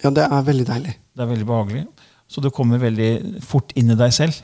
ja, 0.06 0.12
det 0.19 0.28
er 0.30 0.45
veldig 0.52 0.67
deilig. 0.69 0.93
Det 1.17 1.26
er 1.26 1.32
veldig 1.34 1.47
behagelig. 1.50 1.88
Så 2.31 2.39
du 2.43 2.47
kommer 2.53 2.79
veldig 2.79 3.41
fort 3.43 3.73
inn 3.75 3.91
i 3.91 3.97
deg 3.99 4.13
selv 4.15 4.37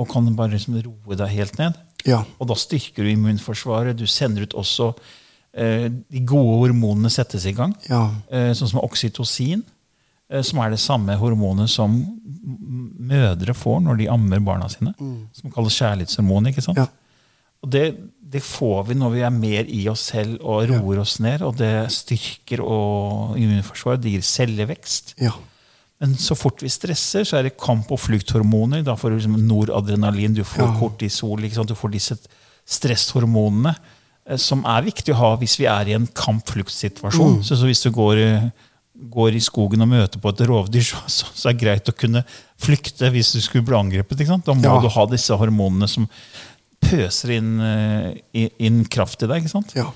og 0.00 0.08
kan 0.10 0.26
bare 0.34 0.54
liksom 0.56 0.78
roe 0.82 1.16
deg 1.20 1.28
helt 1.36 1.58
ned. 1.60 1.76
Ja. 2.08 2.22
Og 2.40 2.48
da 2.48 2.56
styrker 2.58 3.04
du 3.04 3.10
immunforsvaret. 3.12 3.96
Du 4.00 4.06
sender 4.10 4.46
ut 4.48 4.56
også 4.58 4.88
eh, 5.54 5.86
De 5.92 6.20
gode 6.26 6.56
hormonene 6.64 7.12
settes 7.12 7.44
i 7.46 7.52
gang, 7.54 7.76
Ja. 7.88 8.08
eh, 8.32 8.50
sånn 8.56 8.72
som 8.72 8.80
oksytocin, 8.82 9.62
eh, 10.32 10.42
som 10.42 10.58
er 10.64 10.70
det 10.74 10.80
samme 10.82 11.14
hormonet 11.20 11.70
som 11.70 11.94
mødre 12.98 13.54
får 13.56 13.80
når 13.84 14.00
de 14.00 14.08
ammer 14.12 14.40
barna 14.44 14.68
sine. 14.72 14.92
Som 15.36 15.52
kalles 15.54 15.76
kjærlighetshormon. 15.78 16.48
ikke 16.50 16.64
sant? 16.64 16.78
Mm. 16.80 16.84
Ja. 16.84 16.90
Og 17.64 17.70
det, 17.72 17.84
det 18.34 18.42
får 18.44 18.82
vi 18.90 18.94
når 19.00 19.14
vi 19.14 19.22
er 19.24 19.30
mer 19.32 19.70
i 19.72 19.86
oss 19.88 20.08
selv 20.10 20.36
og 20.42 20.66
roer 20.68 21.00
oss 21.00 21.18
ned. 21.24 21.40
Og 21.46 21.56
det 21.56 21.72
styrker 21.94 22.60
og 22.64 23.38
immunforsvaret. 23.40 24.02
Det 24.04 24.12
gir 24.16 24.26
cellevekst. 24.34 25.14
ja. 25.20 25.32
Men 26.04 26.14
så 26.20 26.36
fort 26.36 26.60
vi 26.60 26.68
stresser, 26.68 27.24
så 27.24 27.38
er 27.38 27.46
det 27.48 27.54
kamp- 27.56 27.88
og 27.94 27.98
flukthormoner. 28.02 28.82
Da 28.84 28.92
får 29.00 29.14
du 29.14 29.16
liksom 29.22 29.38
noradrenalin, 29.48 30.34
du 30.36 30.42
får 30.44 30.66
Ja. 30.66 30.74
kortisol, 30.78 31.40
du 31.40 31.74
får 31.74 31.90
disse 31.94 32.18
stresshormonene. 32.68 33.74
eh, 34.26 34.36
Som 34.36 34.64
er 34.64 34.82
viktig 34.84 35.14
å 35.14 35.18
ha 35.20 35.36
hvis 35.40 35.56
vi 35.58 35.66
er 35.66 35.88
i 35.88 35.94
en 35.96 36.06
kamp-flukt-situasjon. 36.06 37.42
Så, 37.44 37.56
så 37.56 37.64
hvis 37.68 37.82
du 37.84 37.90
går, 37.90 38.16
eh, 38.20 38.50
går 39.10 39.34
i 39.36 39.40
skogen 39.40 39.82
og 39.84 39.88
møter 39.88 40.20
på 40.20 40.28
et 40.32 40.44
rovdyr, 40.48 40.84
så, 40.84 41.00
så, 41.08 41.26
så 41.34 41.48
er 41.48 41.52
det 41.56 41.60
greit 41.64 41.88
å 41.90 41.96
kunne 41.96 42.24
flykte 42.60 43.10
hvis 43.12 43.32
du 43.32 43.40
skulle 43.40 43.64
bli 43.64 43.76
angrepet. 43.76 44.20
Ikke 44.20 44.32
sant? 44.34 44.44
Da 44.46 44.52
må 44.54 44.62
Ja. 44.64 44.80
du 44.80 44.88
ha 44.88 45.06
disse 45.06 45.36
hormonene 45.36 45.88
som 45.88 46.08
pøser 46.84 47.30
inn, 47.38 47.60
eh, 47.60 48.48
inn 48.60 48.84
kraft 48.84 49.22
i 49.22 49.26
deg. 49.26 49.42
ikke 49.42 49.50
sant? 49.56 49.72
Ja. 49.74 49.90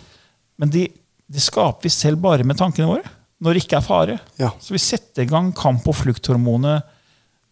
Men 0.59 0.71
de, 0.71 0.89
de 1.31 1.39
skaper 1.41 1.83
vi 1.83 1.89
selv 1.93 2.21
bare 2.21 2.45
med 2.45 2.57
tankene 2.57 2.89
våre. 2.89 3.05
Når 3.41 3.55
det 3.55 3.63
ikke 3.65 3.77
er 3.79 3.85
fare. 3.87 4.17
Ja. 4.41 4.51
Så 4.59 4.75
vi 4.75 4.81
setter 4.83 5.23
i 5.23 5.29
gang 5.31 5.53
kamp- 5.55 5.87
og 5.89 5.95
flukthormonet 5.95 6.83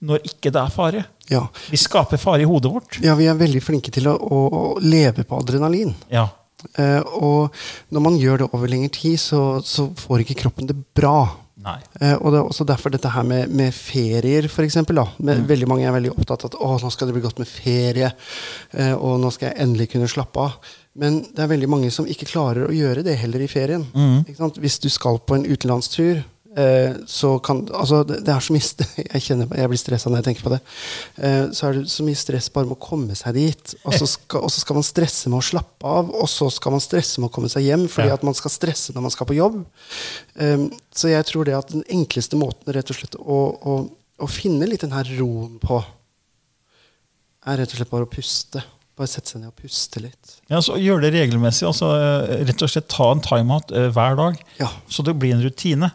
når 0.07 0.27
ikke 0.29 0.51
det 0.53 0.61
er 0.61 0.73
fare. 0.75 1.05
Ja. 1.31 1.45
Vi 1.73 1.79
skaper 1.81 2.19
fare 2.21 2.43
i 2.45 2.49
hodet 2.49 2.71
vårt. 2.73 2.99
ja, 3.03 3.15
vi 3.17 3.27
er 3.31 3.39
veldig 3.39 3.63
flinke 3.65 3.91
til 3.95 4.09
å, 4.11 4.17
å, 4.19 4.41
å 4.51 4.65
leve 4.83 5.25
på 5.25 5.39
adrenalin. 5.41 5.95
Ja. 6.13 6.27
Eh, 6.79 7.01
og 7.17 7.55
når 7.95 8.05
man 8.05 8.19
gjør 8.21 8.43
det 8.43 8.49
over 8.53 8.69
lengre 8.71 8.93
tid, 8.93 9.17
så, 9.23 9.41
så 9.65 9.89
får 9.97 10.25
ikke 10.27 10.37
kroppen 10.43 10.69
det 10.69 10.77
bra. 10.97 11.17
Nei. 11.67 11.79
Eh, 12.01 12.13
og 12.21 12.31
det 12.35 12.39
er 12.43 12.47
også 12.51 12.67
derfor 12.69 12.93
dette 12.95 13.11
her 13.15 13.25
med, 13.27 13.49
med 13.57 13.73
ferier, 13.75 14.47
for 14.53 14.67
eksempel, 14.67 15.01
da. 15.01 15.07
Med, 15.19 15.41
Mm. 15.43 15.49
Veldig 15.55 15.69
mange 15.71 15.87
er 15.89 15.95
veldig 15.97 16.13
opptatt 16.15 16.45
av 16.45 16.53
at 16.53 16.59
å, 16.61 16.75
nå 16.83 16.91
skal 16.93 17.09
det 17.09 17.17
bli 17.17 17.25
godt 17.25 17.41
med 17.43 17.49
ferie, 17.51 18.13
eh, 18.77 18.93
og 18.95 19.17
nå 19.23 19.33
skal 19.35 19.51
jeg 19.53 19.63
endelig 19.65 19.89
kunne 19.95 20.11
slappe 20.13 20.45
av. 20.45 20.59
Men 20.97 21.21
det 21.29 21.43
er 21.45 21.51
veldig 21.53 21.69
mange 21.69 21.91
som 21.93 22.07
ikke 22.09 22.29
klarer 22.31 22.69
å 22.71 22.73
gjøre 22.75 23.03
det 23.05 23.19
heller 23.21 23.43
i 23.45 23.51
ferien. 23.53 23.85
Mm. 23.93 24.23
Ikke 24.25 24.41
sant? 24.41 24.57
Hvis 24.63 24.79
du 24.81 24.89
skal 24.93 25.19
på 25.29 25.37
en 25.37 25.45
utenlandstur, 25.45 26.23
eh, 26.57 26.95
så 27.05 27.35
kan 27.45 27.59
Altså, 27.69 27.99
det, 28.09 28.23
det 28.25 28.33
er 28.33 28.41
så 28.41 28.55
mye 28.55 28.87
Jeg 29.13 29.25
kjenner 29.27 29.51
jeg 29.61 29.69
blir 29.69 29.81
stressa 29.83 30.09
når 30.09 30.23
jeg 30.23 30.27
tenker 30.31 30.47
på 30.47 30.53
det. 30.55 30.61
Eh, 31.21 31.43
så 31.53 31.67
er 31.69 31.77
det 31.77 31.91
så 31.93 32.07
mye 32.07 32.17
stress 32.17 32.49
bare 32.55 32.65
med 32.71 32.79
å 32.79 32.81
komme 32.87 33.17
seg 33.19 33.37
dit. 33.37 33.75
Og 33.85 33.93
så 33.99 34.09
skal, 34.09 34.47
skal 34.55 34.79
man 34.81 34.87
stresse 34.89 35.29
med 35.33 35.43
å 35.43 35.45
slappe 35.51 35.91
av, 36.01 36.09
og 36.17 36.31
så 36.33 36.49
skal 36.55 36.73
man 36.79 36.81
stresse 36.85 37.21
med 37.21 37.29
å 37.29 37.35
komme 37.37 37.53
seg 37.53 37.67
hjem 37.69 37.85
fordi 37.93 38.09
Ja. 38.15 38.17
at 38.17 38.25
man 38.25 38.39
skal 38.39 38.55
stresse 38.55 38.95
når 38.97 39.05
man 39.09 39.13
skal 39.13 39.29
på 39.29 39.37
jobb. 39.37 39.59
Eh, 40.41 40.65
så 40.97 41.13
jeg 41.13 41.29
tror 41.29 41.45
det 41.51 41.59
at 41.59 41.75
den 41.77 41.85
enkleste 41.93 42.41
måten 42.41 42.73
rett 42.73 42.89
og 42.95 42.97
slett 43.03 43.19
å, 43.21 43.43
å, 43.53 43.77
å 44.17 44.31
finne 44.33 44.65
litt 44.71 44.81
den 44.87 44.97
her 44.97 45.05
roen 45.21 45.59
på, 45.61 45.83
er 47.47 47.61
rett 47.61 47.77
og 47.77 47.79
slett 47.83 47.93
bare 47.93 48.09
å 48.09 48.11
puste. 48.11 48.65
Bare 48.97 49.11
sette 49.13 49.29
seg 49.35 49.43
ned 49.43 49.51
og 49.53 49.57
puste 49.61 50.01
litt. 50.01 50.37
Ja, 50.49 50.61
så 50.65 50.79
Gjør 50.81 51.03
det 51.05 51.11
regelmessig. 51.13 51.67
altså 51.69 51.91
eh, 52.01 52.45
Rett 52.49 52.63
og 52.65 52.71
slett 52.73 52.87
Ta 52.89 53.11
en 53.13 53.21
timeout 53.25 53.73
eh, 53.77 53.91
hver 53.93 54.17
dag, 54.17 54.39
Ja. 54.63 54.71
så 54.89 55.05
det 55.05 55.19
blir 55.21 55.35
en 55.37 55.43
rutine. 55.45 55.91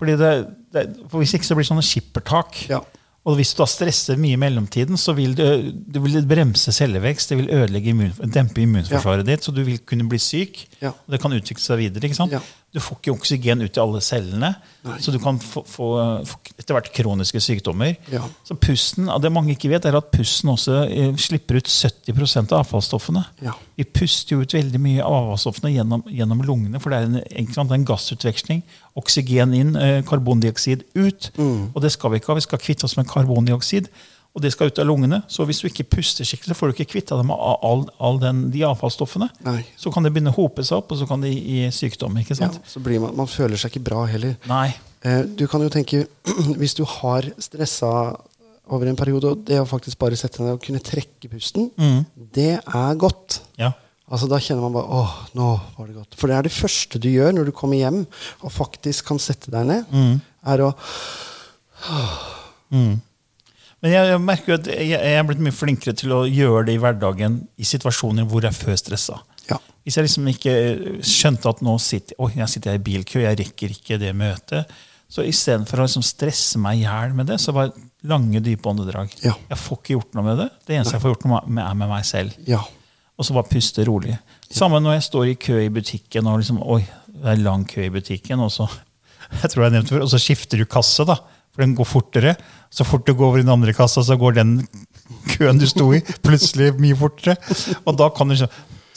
Fordi 0.00 0.16
det, 0.18 0.30
det, 0.74 0.86
for 1.12 1.20
Hvis 1.22 1.34
ikke 1.36 1.46
så 1.46 1.54
blir 1.54 1.62
det 1.66 1.70
sånne 1.70 1.84
skippertak. 1.86 2.64
Ja. 2.72 2.80
Og 3.28 3.36
hvis 3.36 3.50
du 3.52 3.58
da 3.60 3.66
stresser 3.68 4.16
mye 4.16 4.32
i 4.32 4.40
mellomtiden, 4.40 4.96
så 4.96 5.12
vil 5.12 5.34
det, 5.36 5.46
det 5.92 6.00
vil 6.02 6.22
bremse 6.26 6.72
cellevekst. 6.72 7.28
Det 7.30 7.36
vil 7.36 7.50
ødelegge 7.52 7.92
immun, 7.92 8.14
dempe 8.32 8.62
immunforsvaret 8.64 9.26
ditt, 9.28 9.44
så 9.44 9.52
du 9.52 9.60
vil 9.66 9.76
kunne 9.86 10.06
bli 10.08 10.18
syk. 10.18 10.62
Ja. 10.80 10.94
Og 10.96 11.12
det 11.14 11.20
kan 11.20 11.34
utvikle 11.36 11.62
seg 11.62 11.82
videre. 11.82 12.08
ikke 12.08 12.16
sant? 12.16 12.32
Ja. 12.32 12.40
Du 12.70 12.78
får 12.78 13.00
ikke 13.00 13.12
oksygen 13.16 13.64
ut 13.64 13.74
i 13.74 13.80
alle 13.82 13.98
cellene, 14.04 14.52
Nei. 14.86 14.96
så 15.02 15.10
du 15.10 15.16
kan 15.18 15.40
få, 15.42 15.64
få, 15.66 15.86
få 16.22 16.36
etter 16.54 16.76
hvert 16.76 16.90
kroniske 16.94 17.40
sykdommer. 17.42 17.96
Ja. 18.12 18.22
Så 18.46 18.54
pusten, 18.62 19.08
det 19.10 19.32
mange 19.34 19.56
ikke 19.56 19.72
vet, 19.72 19.88
er 19.90 19.98
at 19.98 20.12
pusten 20.14 20.52
også 20.52 20.84
eh, 20.84 21.10
slipper 21.18 21.58
ut 21.58 21.66
70 21.66 22.14
av 22.44 22.60
avfallsstoffene. 22.60 23.24
Ja. 23.42 23.56
Vi 23.74 23.88
puster 23.90 24.36
jo 24.36 24.46
ut 24.46 24.54
veldig 24.54 24.82
mye 24.82 25.02
av 25.02 25.16
avfallsstoffene 25.24 25.72
gjennom, 25.74 26.06
gjennom 26.14 26.46
lungene, 26.46 26.78
for 26.78 26.94
det 26.94 27.00
er 27.00 27.10
en, 27.10 27.18
en, 27.42 27.74
en 27.74 27.88
gassutveksling. 27.90 28.62
Oksygen 29.02 29.56
inn, 29.58 29.74
eh, 29.74 29.98
karbondioksid 30.06 30.86
ut. 30.94 31.32
Mm. 31.42 31.72
Og 31.74 31.82
det 31.82 31.90
skal 31.96 32.14
vi 32.14 32.22
ikke 32.22 32.30
ha. 32.30 32.38
Vi 32.38 32.46
skal 32.46 32.62
kvitte 32.62 32.86
oss 32.86 32.94
med 33.00 33.10
karbondioksid. 33.10 33.90
Og 34.34 34.42
det 34.44 34.52
skal 34.54 34.70
ut 34.70 34.78
av 34.78 34.86
lungene. 34.86 35.22
Så 35.26 35.42
hvis 35.48 35.58
du 35.60 35.66
ikke 35.66 35.88
puster 35.90 36.24
skikkelig, 36.24 36.54
så 36.54 36.58
får 36.60 36.70
du 36.70 36.74
ikke 36.78 36.92
kvitta 36.92 37.16
deg 37.18 37.26
med 37.26 37.36
all, 37.66 37.80
all 37.98 38.18
den, 38.22 38.44
de 38.54 38.60
avfallsstoffene. 38.68 39.26
Nei. 39.42 39.64
Så 39.76 39.90
kan 39.90 40.06
det 40.06 40.12
begynne 40.14 40.30
å 40.30 40.36
hope 40.38 40.62
seg 40.62 40.78
opp, 40.78 40.92
og 40.94 41.00
så 41.00 41.08
kan 41.10 41.20
det 41.24 41.32
gi 41.34 41.64
sykdom. 41.74 42.14
ikke 42.22 42.36
sant? 42.38 42.60
Ja, 42.62 42.70
så 42.70 42.78
blir 42.84 43.00
man, 43.02 43.16
man 43.18 43.26
føler 43.26 43.58
seg 43.58 43.72
ikke 43.74 43.82
bra 43.90 44.04
heller. 44.06 44.36
Nei. 44.46 44.68
Eh, 45.02 45.24
du 45.26 45.46
kan 45.50 45.60
jo 45.64 45.68
tenke, 45.72 46.04
hvis 46.60 46.76
du 46.78 46.84
har 46.86 47.26
stressa 47.42 47.90
over 48.70 48.86
en 48.86 48.94
periode, 49.00 49.32
og 49.34 49.42
det 49.48 49.58
å 49.58 49.66
faktisk 49.66 49.98
bare 49.98 50.14
sette 50.20 50.44
ned 50.44 50.54
og 50.54 50.62
kunne 50.62 50.78
trekke 50.78 51.26
pusten, 51.32 51.70
Mm. 51.74 52.04
det 52.32 52.60
er 52.62 52.94
godt. 53.02 53.40
Ja. 53.58 53.72
Altså 54.10 54.28
Da 54.30 54.38
kjenner 54.42 54.62
man 54.62 54.72
bare 54.74 54.90
åh, 54.94 55.10
nå 55.34 55.48
var 55.76 55.86
det 55.90 55.96
godt. 55.96 56.14
For 56.18 56.30
det 56.30 56.36
er 56.38 56.42
det 56.46 56.54
første 56.54 56.98
du 57.02 57.08
gjør 57.10 57.34
når 57.34 57.46
du 57.50 57.52
kommer 57.54 57.78
hjem 57.78 58.04
og 58.42 58.50
faktisk 58.54 59.06
kan 59.10 59.18
sette 59.18 59.50
deg 59.50 59.66
ned, 59.66 59.86
Mm. 59.90 60.20
er 60.46 60.58
å 60.68 60.70
Men 63.80 63.94
jeg, 63.94 64.08
jeg 64.12 64.20
merker 64.22 64.52
jo 64.52 64.58
at 64.60 64.68
jeg, 64.68 64.88
jeg 64.92 65.16
er 65.16 65.26
blitt 65.28 65.42
mye 65.44 65.56
flinkere 65.56 65.96
til 65.96 66.12
å 66.12 66.20
gjøre 66.28 66.66
det 66.68 66.76
i 66.76 66.80
hverdagen 66.82 67.40
i 67.56 67.66
situasjoner 67.68 68.28
hvor 68.28 68.44
jeg 68.44 68.56
før 68.56 68.76
stressa. 68.76 69.20
Ja. 69.48 69.56
Hvis 69.86 69.96
jeg 69.96 70.06
liksom 70.06 70.28
ikke 70.30 70.54
skjønte 71.06 71.52
at 71.52 71.62
nå 71.64 71.78
sitter, 71.80 72.18
oh, 72.20 72.32
jeg 72.34 72.52
sitter 72.52 72.76
i 72.76 72.82
bilkø, 72.90 73.22
jeg 73.24 73.38
rekker 73.40 73.72
ikke 73.76 74.00
det 74.02 74.12
møtet, 74.16 74.74
så 75.10 75.24
istedenfor 75.26 75.80
å 75.80 75.86
liksom 75.88 76.04
stresse 76.06 76.60
meg 76.62 76.82
i 76.82 76.84
hjel 76.84 77.16
med 77.16 77.32
det, 77.32 77.40
så 77.42 77.54
var 77.56 77.70
det 77.70 77.88
lange, 78.06 78.42
dype 78.44 78.68
åndedrag. 78.70 79.16
Ja. 79.24 79.32
Jeg 79.48 79.58
får 79.58 79.80
ikke 79.80 79.96
gjort 79.96 80.14
noe 80.16 80.26
med 80.28 80.38
det. 80.44 80.50
Det 80.68 80.76
eneste 80.76 80.96
jeg 80.96 81.02
får 81.02 81.16
gjort 81.16 81.26
noe 81.26 81.40
med, 81.48 81.64
er 81.64 81.80
med 81.80 81.90
meg 81.90 82.06
selv. 82.08 82.36
Ja. 82.48 82.60
Og 83.16 83.26
så 83.26 83.34
bare 83.36 83.50
puste 83.50 83.84
rolig. 83.88 84.14
Samme 84.52 84.78
når 84.80 84.98
jeg 84.98 85.08
står 85.08 85.32
i 85.32 85.34
kø 85.40 85.58
i 85.64 85.72
butikken, 85.72 86.28
og 86.30 86.40
liksom, 86.40 86.62
oi, 86.62 86.84
det 87.10 87.34
er 87.34 87.42
lang 87.42 87.66
kø 87.68 87.82
i 87.84 87.92
butikken, 87.92 88.44
og 88.44 88.52
så, 88.54 88.68
jeg 89.42 89.52
tror 89.52 89.66
jeg 89.66 89.76
nevnte 89.76 89.96
før, 89.96 90.06
og 90.06 90.12
så 90.12 90.20
skifter 90.22 90.60
du 90.60 90.68
kasse, 90.68 91.08
da, 91.08 91.18
for 91.50 91.64
den 91.64 91.76
går 91.78 91.88
fortere. 91.88 92.34
Så 92.70 92.86
fort 92.86 93.06
du 93.06 93.14
går 93.14 93.26
over 93.32 93.42
i 93.42 93.44
den 93.44 93.52
andre 93.52 93.74
kassa, 93.76 94.04
så 94.06 94.16
går 94.18 94.38
den 94.38 94.58
køen 95.34 95.58
du 95.60 95.66
sto 95.68 95.90
i, 95.96 96.02
plutselig 96.24 96.72
mye 96.80 96.98
fortere. 96.98 97.36
Og 97.84 97.96
da 97.98 98.10
kan 98.14 98.30
du 98.30 98.36
ikke 98.36 98.50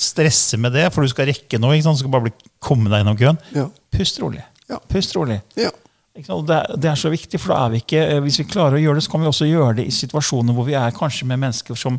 stresse 0.03 0.57
med 0.61 0.75
det, 0.75 0.87
for 0.93 1.05
du 1.05 1.11
skal 1.11 1.29
rekke 1.29 1.59
noe. 1.61 1.77
Ikke 1.77 1.87
sant? 1.87 2.01
Du 2.01 2.05
skal 2.05 2.13
bare 2.13 2.33
komme 2.63 2.91
deg 2.91 3.01
gjennom 3.01 3.19
køen. 3.19 3.39
Ja. 3.55 3.69
Pust 3.93 4.19
rolig. 4.21 4.43
Ja. 4.69 4.79
Pust 4.89 5.15
rolig. 5.17 5.39
Ja. 5.59 5.71
Det, 6.13 6.29
er, 6.29 6.75
det 6.77 6.89
er 6.91 6.97
så 6.99 7.09
viktig, 7.09 7.39
for 7.41 7.55
da 7.55 7.63
er 7.65 7.71
vi 7.73 7.79
ikke, 7.81 8.01
eh, 8.05 8.19
hvis 8.21 8.37
vi 8.43 8.45
klarer 8.45 8.77
å 8.77 8.81
gjøre 8.83 8.99
det, 8.99 9.05
så 9.07 9.13
kan 9.15 9.23
vi 9.23 9.31
også 9.31 9.47
gjøre 9.49 9.79
det 9.79 9.87
i 9.89 9.93
situasjoner 9.95 10.53
hvor 10.53 10.67
vi 10.67 10.75
er 10.77 10.93
kanskje 10.93 11.25
med 11.25 11.41
mennesker 11.41 11.79
som, 11.79 11.97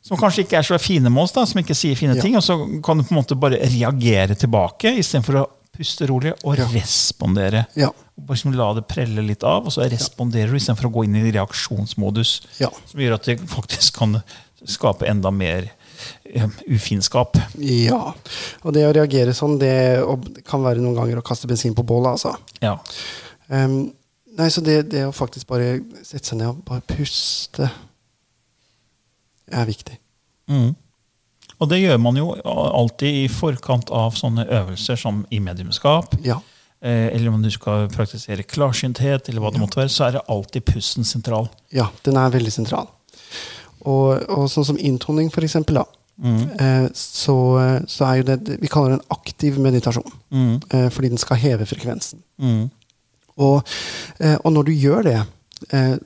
som 0.00 0.16
kanskje 0.16 0.46
ikke 0.46 0.56
er 0.56 0.64
så 0.64 0.78
fine 0.80 1.12
med 1.12 1.20
oss, 1.26 1.34
da, 1.36 1.44
som 1.44 1.60
ikke 1.60 1.76
sier 1.76 1.98
fine 2.00 2.16
ting. 2.16 2.38
Og 2.40 2.44
så 2.46 2.56
kan 2.56 2.96
du 2.96 3.04
på 3.04 3.12
en 3.12 3.20
måte 3.20 3.36
bare 3.36 3.60
reagere 3.60 4.38
tilbake 4.40 4.94
istedenfor 5.02 5.42
å 5.42 5.44
puste 5.76 6.06
rolig 6.10 6.32
og 6.42 6.56
Ja. 6.58 6.66
respondere. 6.72 7.66
Ja. 7.76 7.90
Liksom 8.28 8.54
la 8.56 8.70
det 8.74 8.86
prelle 8.88 9.22
litt 9.22 9.44
av, 9.44 9.66
og 9.68 9.72
så 9.74 9.84
responderer 9.92 10.48
du 10.50 10.56
istedenfor 10.56 10.88
å 10.88 10.92
gå 10.94 11.04
inn 11.04 11.16
i 11.20 11.30
reaksjonsmodus. 11.36 12.40
Ja. 12.60 12.70
Som 12.88 13.00
gjør 13.00 13.14
at 13.18 13.24
det 13.28 13.38
faktisk 13.52 13.98
kan 14.00 14.22
skape 14.64 15.06
enda 15.06 15.30
mer 15.30 15.68
eh, 16.24 16.48
ufinskap. 16.68 17.36
ja. 17.60 18.14
Og 18.64 18.72
det 18.74 18.86
å 18.88 18.92
reagere 18.96 19.32
sånn, 19.36 19.58
det 19.60 20.02
kan 20.48 20.62
være 20.64 20.80
noen 20.80 20.96
ganger 20.96 21.20
å 21.20 21.24
kaste 21.24 21.46
bensin 21.48 21.74
på 21.76 21.84
bålet, 21.86 22.16
altså. 22.16 22.34
Ja. 22.62 22.78
Um, 23.48 23.92
nei, 24.36 24.48
så 24.50 24.60
det, 24.64 24.88
det 24.90 25.04
å 25.06 25.12
faktisk 25.14 25.46
bare 25.46 25.80
sette 26.02 26.32
seg 26.32 26.38
ned 26.40 26.48
og 26.50 26.64
bare 26.66 26.82
puste 26.88 27.68
er 29.52 29.66
viktig. 29.68 29.96
Mm. 30.50 30.74
Og 31.60 31.70
det 31.70 31.78
gjør 31.80 31.98
man 32.02 32.18
jo 32.20 32.30
alltid 32.44 33.22
i 33.24 33.28
forkant 33.32 33.90
av 33.94 34.16
sånne 34.18 34.44
øvelser 34.44 34.98
som 35.00 35.24
i 35.32 35.38
mediumskap. 35.40 36.14
Ja. 36.26 36.40
Eh, 36.84 37.06
eller 37.16 37.32
om 37.32 37.42
du 37.42 37.48
skal 37.50 37.88
praktisere 37.88 38.44
klarsynthet, 38.44 39.30
eller 39.30 39.40
hva 39.40 39.52
det 39.54 39.62
måtte 39.62 39.80
være, 39.80 39.92
så 39.92 40.08
er 40.08 40.18
det 40.18 40.26
alltid 40.28 40.66
pusten 40.68 41.04
sentral. 41.08 41.48
Ja, 41.72 41.88
den 42.04 42.18
er 42.20 42.34
veldig 42.34 42.52
sentral. 42.52 42.90
Og, 43.86 44.20
og 44.28 44.48
sånn 44.50 44.66
som 44.72 44.78
inntoning, 44.80 45.30
for 45.32 45.46
eksempel, 45.46 45.80
da, 45.82 45.86
Mm. 46.16 46.88
så, 46.96 47.34
så 47.92 48.04
er 48.08 48.14
jo 48.16 48.22
det 48.24 48.54
Vi 48.62 48.70
kaller 48.72 48.94
det 48.94 49.02
en 49.02 49.10
aktiv 49.12 49.58
meditasjon. 49.60 50.12
Mm. 50.32 50.54
Eh, 50.72 50.86
fordi 50.88 51.10
den 51.12 51.20
skal 51.20 51.36
heve 51.36 51.66
frekvensen. 51.68 52.22
Mm. 52.40 52.70
Og, 53.36 53.68
eh, 54.24 54.38
og 54.40 54.54
når 54.54 54.64
du 54.64 54.72
gjør 54.72 55.04
det, 55.04 55.18
eh, 55.76 55.96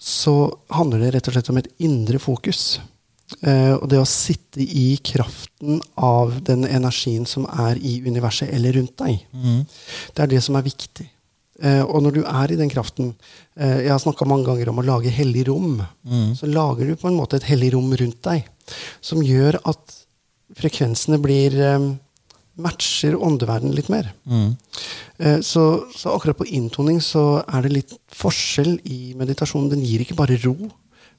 så 0.00 0.34
handler 0.72 1.02
det 1.04 1.10
rett 1.14 1.28
og 1.28 1.36
slett 1.36 1.50
om 1.52 1.60
et 1.60 1.68
indre 1.84 2.18
fokus. 2.22 2.78
Eh, 3.44 3.74
og 3.76 3.84
det 3.92 4.00
å 4.00 4.08
sitte 4.08 4.64
i 4.64 4.96
kraften 5.04 5.82
av 6.00 6.38
den 6.46 6.64
energien 6.64 7.26
som 7.28 7.44
er 7.50 7.76
i 7.76 7.98
universet 8.06 8.50
eller 8.54 8.78
rundt 8.78 8.96
deg. 9.02 9.20
Mm. 9.36 9.62
Det 10.16 10.24
er 10.24 10.32
det 10.32 10.42
som 10.44 10.56
er 10.58 10.66
viktig. 10.66 11.06
Uh, 11.58 11.82
og 11.90 12.04
når 12.04 12.12
du 12.14 12.20
er 12.22 12.52
i 12.54 12.56
den 12.60 12.68
kraften 12.70 13.08
uh, 13.58 13.78
Jeg 13.82 13.90
har 13.90 13.98
snakka 13.98 14.22
mange 14.30 14.46
ganger 14.46 14.68
om 14.70 14.76
å 14.78 14.84
lage 14.86 15.10
hellig 15.10 15.48
rom. 15.48 15.80
Mm. 16.06 16.36
Så 16.38 16.46
lager 16.46 16.86
du 16.86 16.94
på 16.94 17.08
en 17.10 17.16
måte 17.18 17.40
et 17.40 17.48
hellig 17.50 17.72
rom 17.74 17.90
rundt 17.98 18.20
deg 18.28 18.46
som 19.02 19.24
gjør 19.24 19.58
at 19.66 19.96
frekvensene 20.58 21.18
blir 21.20 21.54
eh, 21.56 21.86
matcher 22.60 23.16
åndeverden 23.16 23.72
litt 23.72 23.88
mer. 23.92 24.10
Mm. 24.28 24.50
Så, 25.44 25.62
så 25.96 26.12
akkurat 26.12 26.36
på 26.36 26.46
inntoning 26.52 26.98
så 27.04 27.40
er 27.46 27.64
det 27.64 27.72
litt 27.72 27.94
forskjell 28.12 28.74
i 28.88 29.14
meditasjonen. 29.16 29.70
Den 29.72 29.84
gir 29.86 30.04
ikke 30.04 30.18
bare 30.18 30.36
ro, 30.42 30.68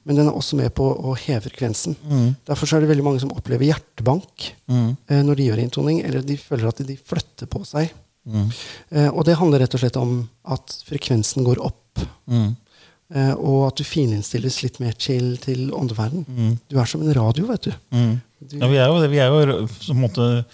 men 0.04 0.16
den 0.16 0.28
er 0.30 0.32
også 0.36 0.56
med 0.56 0.72
på 0.74 0.86
å 1.04 1.16
heve 1.18 1.42
frekvensen. 1.50 1.96
Mm. 2.08 2.36
Derfor 2.48 2.66
så 2.66 2.76
er 2.76 2.80
det 2.84 2.88
veldig 2.90 3.04
mange 3.04 3.20
som 3.20 3.30
opplever 3.36 3.66
hjertebank 3.68 4.52
Mm. 4.70 4.96
eh, 5.10 5.22
når 5.22 5.36
de 5.36 5.48
gjør 5.50 5.58
inntoning, 5.64 6.00
eller 6.04 6.22
de 6.22 6.36
føler 6.36 6.68
at 6.68 6.76
de 6.86 6.96
flytter 6.96 7.46
på 7.46 7.64
seg. 7.66 7.90
Mm. 8.28 8.48
Eh, 8.92 9.08
Og 9.10 9.24
det 9.24 9.36
handler 9.36 9.60
rett 9.60 9.74
og 9.74 9.80
slett 9.80 9.96
om 9.96 10.28
at 10.46 10.76
frekvensen 10.88 11.44
går 11.44 11.58
opp, 11.64 11.98
Mm. 12.28 12.56
eh, 13.14 13.32
og 13.34 13.66
at 13.68 13.76
du 13.76 13.84
fininstilles 13.84 14.62
litt 14.62 14.80
mer 14.80 14.92
chill 14.98 15.36
til 15.36 15.70
åndeverden. 15.70 16.24
Mm. 16.26 16.58
Du 16.68 16.78
er 16.78 16.84
som 16.86 17.02
en 17.02 17.12
radio, 17.14 17.46
vet 17.46 17.62
du. 17.62 17.72
Mm. 17.92 18.20
du 18.48 18.56
Ja, 18.58 18.68
vi 18.68 18.76
er 18.76 18.86
jo 18.88 19.00
det. 19.00 19.10
Vi 19.10 19.18
er 19.18 19.28
jo 19.28 19.66
på 19.66 19.90
en 19.90 20.00
måte 20.00 20.44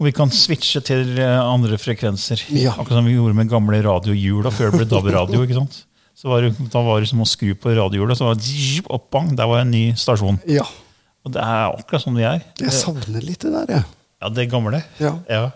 Og 0.00 0.04
vi 0.06 0.10
kan 0.10 0.28
switche 0.30 0.80
til 0.82 1.16
eh, 1.16 1.38
andre 1.40 1.76
frekvenser. 1.78 2.40
Ja. 2.50 2.72
Akkurat 2.72 2.98
som 2.98 3.04
vi 3.06 3.12
gjorde 3.14 3.36
med 3.36 3.48
gamle 3.48 3.78
radiohjula 3.80 4.50
før 4.50 4.72
det 4.72 4.80
ble 4.80 4.86
DAB-radio. 4.90 5.44
ikke 5.46 5.54
sant? 5.60 5.84
Så 6.20 6.28
var 6.28 6.44
det, 6.44 6.50
da 6.72 6.82
var 6.84 7.00
det 7.00 7.08
som 7.08 7.22
å 7.24 7.28
skru 7.28 7.54
på 7.56 7.72
radiohjulet, 7.78 8.18
så 8.18 8.26
var 8.28 8.36
det 8.36 8.82
opp, 8.92 9.06
bang, 9.14 9.30
der 9.38 9.48
var 9.48 9.62
en 9.62 9.70
ny 9.72 9.86
stasjon. 9.96 10.36
Ja. 10.50 10.66
Og 11.24 11.32
det 11.32 11.40
er 11.40 11.72
akkurat 11.72 12.04
sånn 12.04 12.18
vi 12.18 12.26
er. 12.28 12.42
Jeg 12.60 12.74
savner 12.76 13.24
litt 13.24 13.40
det 13.46 13.52
der, 13.54 13.72
jeg. 13.78 13.86
Ja, 14.20 14.28
det 14.36 14.44
gamle. 14.52 14.82
Ja. 15.00 15.14
Ja. 15.32 15.46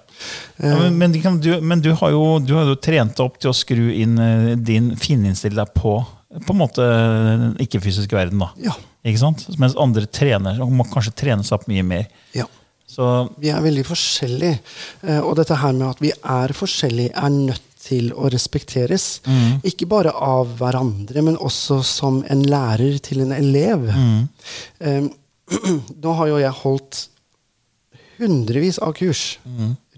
Ja, 0.62 0.76
men, 0.80 0.96
men, 0.96 1.12
du, 1.44 1.50
men 1.60 1.82
du 1.84 1.90
har 2.00 2.14
jo 2.14 2.22
du 2.40 2.54
har 2.56 2.64
jo 2.70 2.78
trent 2.80 3.12
deg 3.18 3.24
opp 3.26 3.36
til 3.42 3.50
å 3.50 3.56
skru 3.56 3.90
inn 3.92 4.14
eh, 4.22 4.52
din 4.56 4.92
Fininnstille 4.96 5.58
deg 5.58 5.74
på 5.76 5.98
på 6.34 6.50
en 6.50 6.58
måte 6.58 6.82
den 6.82 7.52
ikke-fysiske 7.62 8.16
verden. 8.16 8.40
da. 8.42 8.48
Ja. 8.64 8.72
Ikke 9.06 9.20
sant? 9.20 9.44
Mens 9.60 9.76
andre 9.78 10.08
trener 10.10 10.56
og 10.64 10.72
må 10.74 10.86
kanskje 10.90 11.12
trene 11.20 11.44
seg 11.46 11.60
opp 11.60 11.68
mye 11.70 11.84
mer. 11.86 12.08
ja. 12.34 12.48
Så 12.94 13.04
Vi 13.42 13.48
er 13.50 13.62
veldig 13.64 13.82
forskjellige. 13.88 14.58
Eh, 15.02 15.20
Og 15.20 15.34
dette 15.38 15.56
her 15.58 15.72
med 15.74 15.88
at 15.88 16.00
vi 16.02 16.10
er 16.14 16.52
forskjellige, 16.54 17.10
er 17.16 17.30
nødt 17.32 17.62
til 17.84 18.12
å 18.16 18.30
respekteres. 18.32 19.20
Ikke 19.68 19.86
bare 19.90 20.12
av 20.16 20.54
hverandre, 20.58 21.22
men 21.26 21.36
også 21.36 21.82
som 21.84 22.22
en 22.32 22.42
lærer 22.48 22.96
til 23.04 23.20
en 23.26 23.32
elev. 23.36 23.84
Eh, 24.80 25.04
Nå 26.02 26.12
har 26.16 26.30
jo 26.30 26.38
jeg 26.40 26.56
holdt 26.62 27.02
hundrevis 28.18 28.78
av 28.80 28.94
kurs 28.96 29.38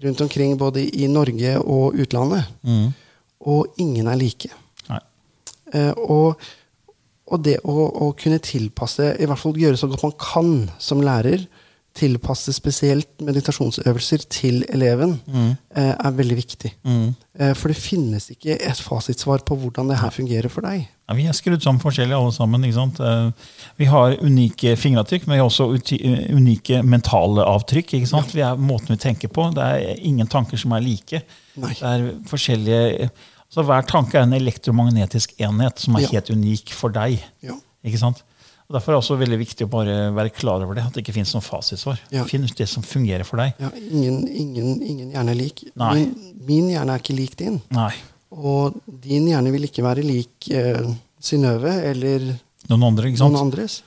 rundt 0.03 0.21
omkring 0.25 0.57
både 0.59 0.83
i 0.83 1.07
Norge 1.07 1.55
og 1.61 1.95
utlandet. 2.01 2.49
Og 3.47 3.67
ingen 3.79 4.07
er 4.11 4.17
like. 4.19 4.49
Eh, 5.73 5.93
og, 5.95 6.35
og 7.27 7.41
det 7.45 7.57
å, 7.63 7.75
å 8.07 8.11
kunne 8.19 8.39
tilpasse, 8.43 9.13
i 9.19 9.25
hvert 9.27 9.39
fall 9.39 9.55
gjøre 9.59 9.77
så 9.79 9.87
godt 9.91 10.03
man 10.03 10.15
kan 10.19 10.51
som 10.81 11.01
lærer, 11.03 11.45
tilpasse 11.97 12.53
spesielt 12.55 13.09
meditasjonsøvelser 13.25 14.23
til 14.29 14.61
eleven, 14.69 15.17
mm. 15.27 15.49
er 15.75 16.13
veldig 16.17 16.37
viktig. 16.37 16.71
Mm. 16.87 17.15
for 17.57 17.69
det 17.69 17.77
finnes 17.77 18.29
ikke 18.33 18.55
et 18.57 18.79
fasitsvar 18.81 19.43
på 19.45 19.55
hvordan 19.61 19.89
det 19.91 19.99
her 20.01 20.09
fungerer 20.13 20.49
for 20.49 20.65
deg. 20.65 20.87
Ja, 21.07 21.15
vi 21.15 21.23
er 21.29 21.35
skrudd 21.37 21.61
sammen 21.63 21.79
forskjellig 21.79 22.15
alle 22.17 22.33
sammen. 22.35 22.63
Eh, 22.65 23.31
Vi 23.77 23.85
har 23.85 24.17
unike 24.21 24.75
fingeravtrykk, 24.75 25.27
men 25.27 25.35
vi 25.37 25.39
har 25.39 25.47
også 25.47 25.69
unike 26.35 26.81
mentale 26.83 27.45
avtrykk. 27.47 27.93
ikke 27.93 28.09
sant? 28.09 28.33
Vi 28.35 28.41
er 28.43 28.57
måten 28.59 28.91
vi 28.95 28.97
tenker 28.97 29.27
på. 29.31 29.49
Det 29.55 29.63
er 29.63 30.01
ingen 30.03 30.27
tanker 30.27 30.57
som 30.57 30.71
er 30.75 30.81
like. 30.83 31.21
Nei. 31.55 31.73
Det 31.73 31.83
er 31.93 32.07
forskjellige... 32.27 33.09
Så 33.49 33.63
Hver 33.63 33.85
tanke 33.87 34.17
er 34.19 34.25
en 34.27 34.33
elektromagnetisk 34.35 35.37
enhet 35.39 35.79
som 35.79 35.95
er 35.95 36.01
Ja. 36.01 36.07
helt 36.17 36.29
unik 36.29 36.73
for 36.75 36.89
deg. 36.91 37.21
Ja. 37.41 37.53
ikke 37.85 37.97
sant? 38.01 38.23
Og 38.67 38.75
Derfor 38.75 38.91
er 38.91 38.97
det 38.97 38.99
også 38.99 39.15
veldig 39.21 39.37
viktig 39.39 39.63
å 39.63 39.69
bare 39.71 39.93
være 40.11 40.31
klar 40.35 40.59
over 40.65 40.75
det. 40.75 40.83
At 40.89 40.95
det 40.97 41.05
ikke 41.05 41.13
finnes 41.15 41.31
noen 41.31 41.45
fasitsvar. 41.45 42.01
Ja. 42.11 42.25
Finn 42.27 42.43
ut 42.43 42.55
det 42.59 42.67
som 42.67 42.83
fungerer 42.83 43.23
for 43.27 43.39
deg. 43.39 43.53
Ja, 43.63 43.69
ingen, 43.79 44.25
ingen, 44.27 44.81
ingen 44.83 45.13
hjerne 45.15 45.31
er 45.31 45.39
lik. 45.39 45.63
Min, 45.79 46.09
min 46.49 46.67
hjerne 46.73 46.97
er 46.97 47.03
ikke 47.03 47.15
lik 47.15 47.37
din. 47.39 47.61
Nei. 47.71 47.93
Og 48.35 48.75
din 49.05 49.29
hjerne 49.31 49.53
vil 49.55 49.69
ikke 49.69 49.85
være 49.85 50.03
lik 50.03 50.49
eh, 50.51 50.83
Synnøve 51.23 51.71
eller 51.93 52.33
Noen 52.67 52.83
andre. 52.89 53.13
noen 53.15 53.39
andres. 53.39 53.79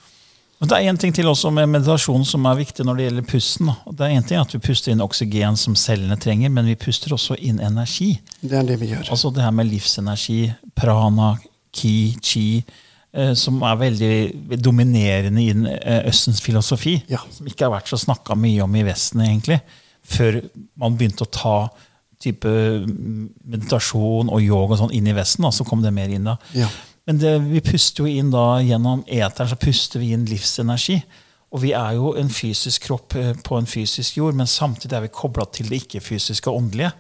Og 0.61 0.69
Det 0.69 0.77
er 0.77 0.89
en 0.91 0.97
ting 1.01 1.13
til 1.17 1.29
også 1.29 1.49
med 1.53 1.69
meditasjon 1.73 2.25
som 2.29 2.45
er 2.49 2.57
viktig 2.59 2.85
når 2.85 2.97
det 2.99 3.05
gjelder 3.07 3.29
pusten. 3.29 3.69
Det 3.97 4.07
er 4.09 4.17
en 4.17 4.25
ting 4.29 4.41
at 4.41 4.53
Vi 4.57 4.59
puster 4.65 4.93
inn 4.93 5.01
oksygen 5.05 5.57
som 5.61 5.77
cellene 5.77 6.17
trenger, 6.21 6.49
men 6.53 6.69
vi 6.69 6.75
puster 6.81 7.13
også 7.17 7.37
inn 7.37 7.61
energi. 7.65 8.15
Det 8.41 8.57
er 8.59 8.65
det 8.69 8.77
vi 8.81 8.91
gjør. 8.95 9.07
Altså 9.13 9.31
det 9.33 9.45
her 9.45 9.53
med 9.57 9.69
livsenergi, 9.71 10.51
prana, 10.77 11.35
ki, 11.73 11.95
chi, 12.25 12.47
som 13.35 13.59
er 13.67 13.79
veldig 13.81 14.61
dominerende 14.63 15.43
i 15.43 15.53
den, 15.53 15.67
eh, 15.67 16.07
Østens 16.09 16.41
filosofi. 16.41 17.01
Ja. 17.11 17.23
Som 17.35 17.49
ikke 17.51 17.67
har 17.67 17.75
vært 17.75 17.91
så 17.91 17.99
snakka 17.99 18.37
mye 18.39 18.63
om 18.63 18.77
i 18.77 18.85
Vesten, 18.87 19.25
egentlig. 19.25 19.61
Før 20.07 20.41
man 20.79 20.97
begynte 20.97 21.27
å 21.27 21.31
ta 21.31 21.57
type 22.21 22.47
mm, 22.47 23.25
meditasjon 23.51 24.31
og 24.31 24.45
yoga 24.45 24.77
og 24.77 24.83
sånn 24.85 24.95
inn 24.95 25.09
i 25.11 25.17
Vesten. 25.17 25.47
Da, 25.47 25.51
så 25.51 25.67
kom 25.67 25.83
det 25.83 25.93
mer 25.97 26.13
inn 26.13 26.29
da. 26.29 26.37
Ja. 26.55 26.69
Men 27.09 27.19
det, 27.19 27.35
vi 27.49 27.63
puster 27.65 28.05
jo 28.05 28.21
inn 28.21 28.31
da 28.31 28.61
gjennom 28.63 29.03
eteren 29.09 29.51
så 29.51 29.59
puster 29.59 30.03
vi 30.03 30.13
inn 30.15 30.29
livsenergi. 30.29 31.01
Og 31.51 31.65
vi 31.65 31.73
er 31.75 31.97
jo 31.99 32.13
en 32.21 32.31
fysisk 32.31 32.87
kropp 32.87 33.17
eh, 33.19 33.33
på 33.35 33.59
en 33.59 33.67
fysisk 33.67 34.21
jord, 34.21 34.37
men 34.39 34.47
samtidig 34.47 34.95
er 34.97 35.09
vi 35.09 35.15
kobla 35.15 35.49
til 35.51 35.73
det 35.73 35.83
ikke-fysiske 35.83 36.53
og 36.53 36.61
åndelige. 36.63 36.93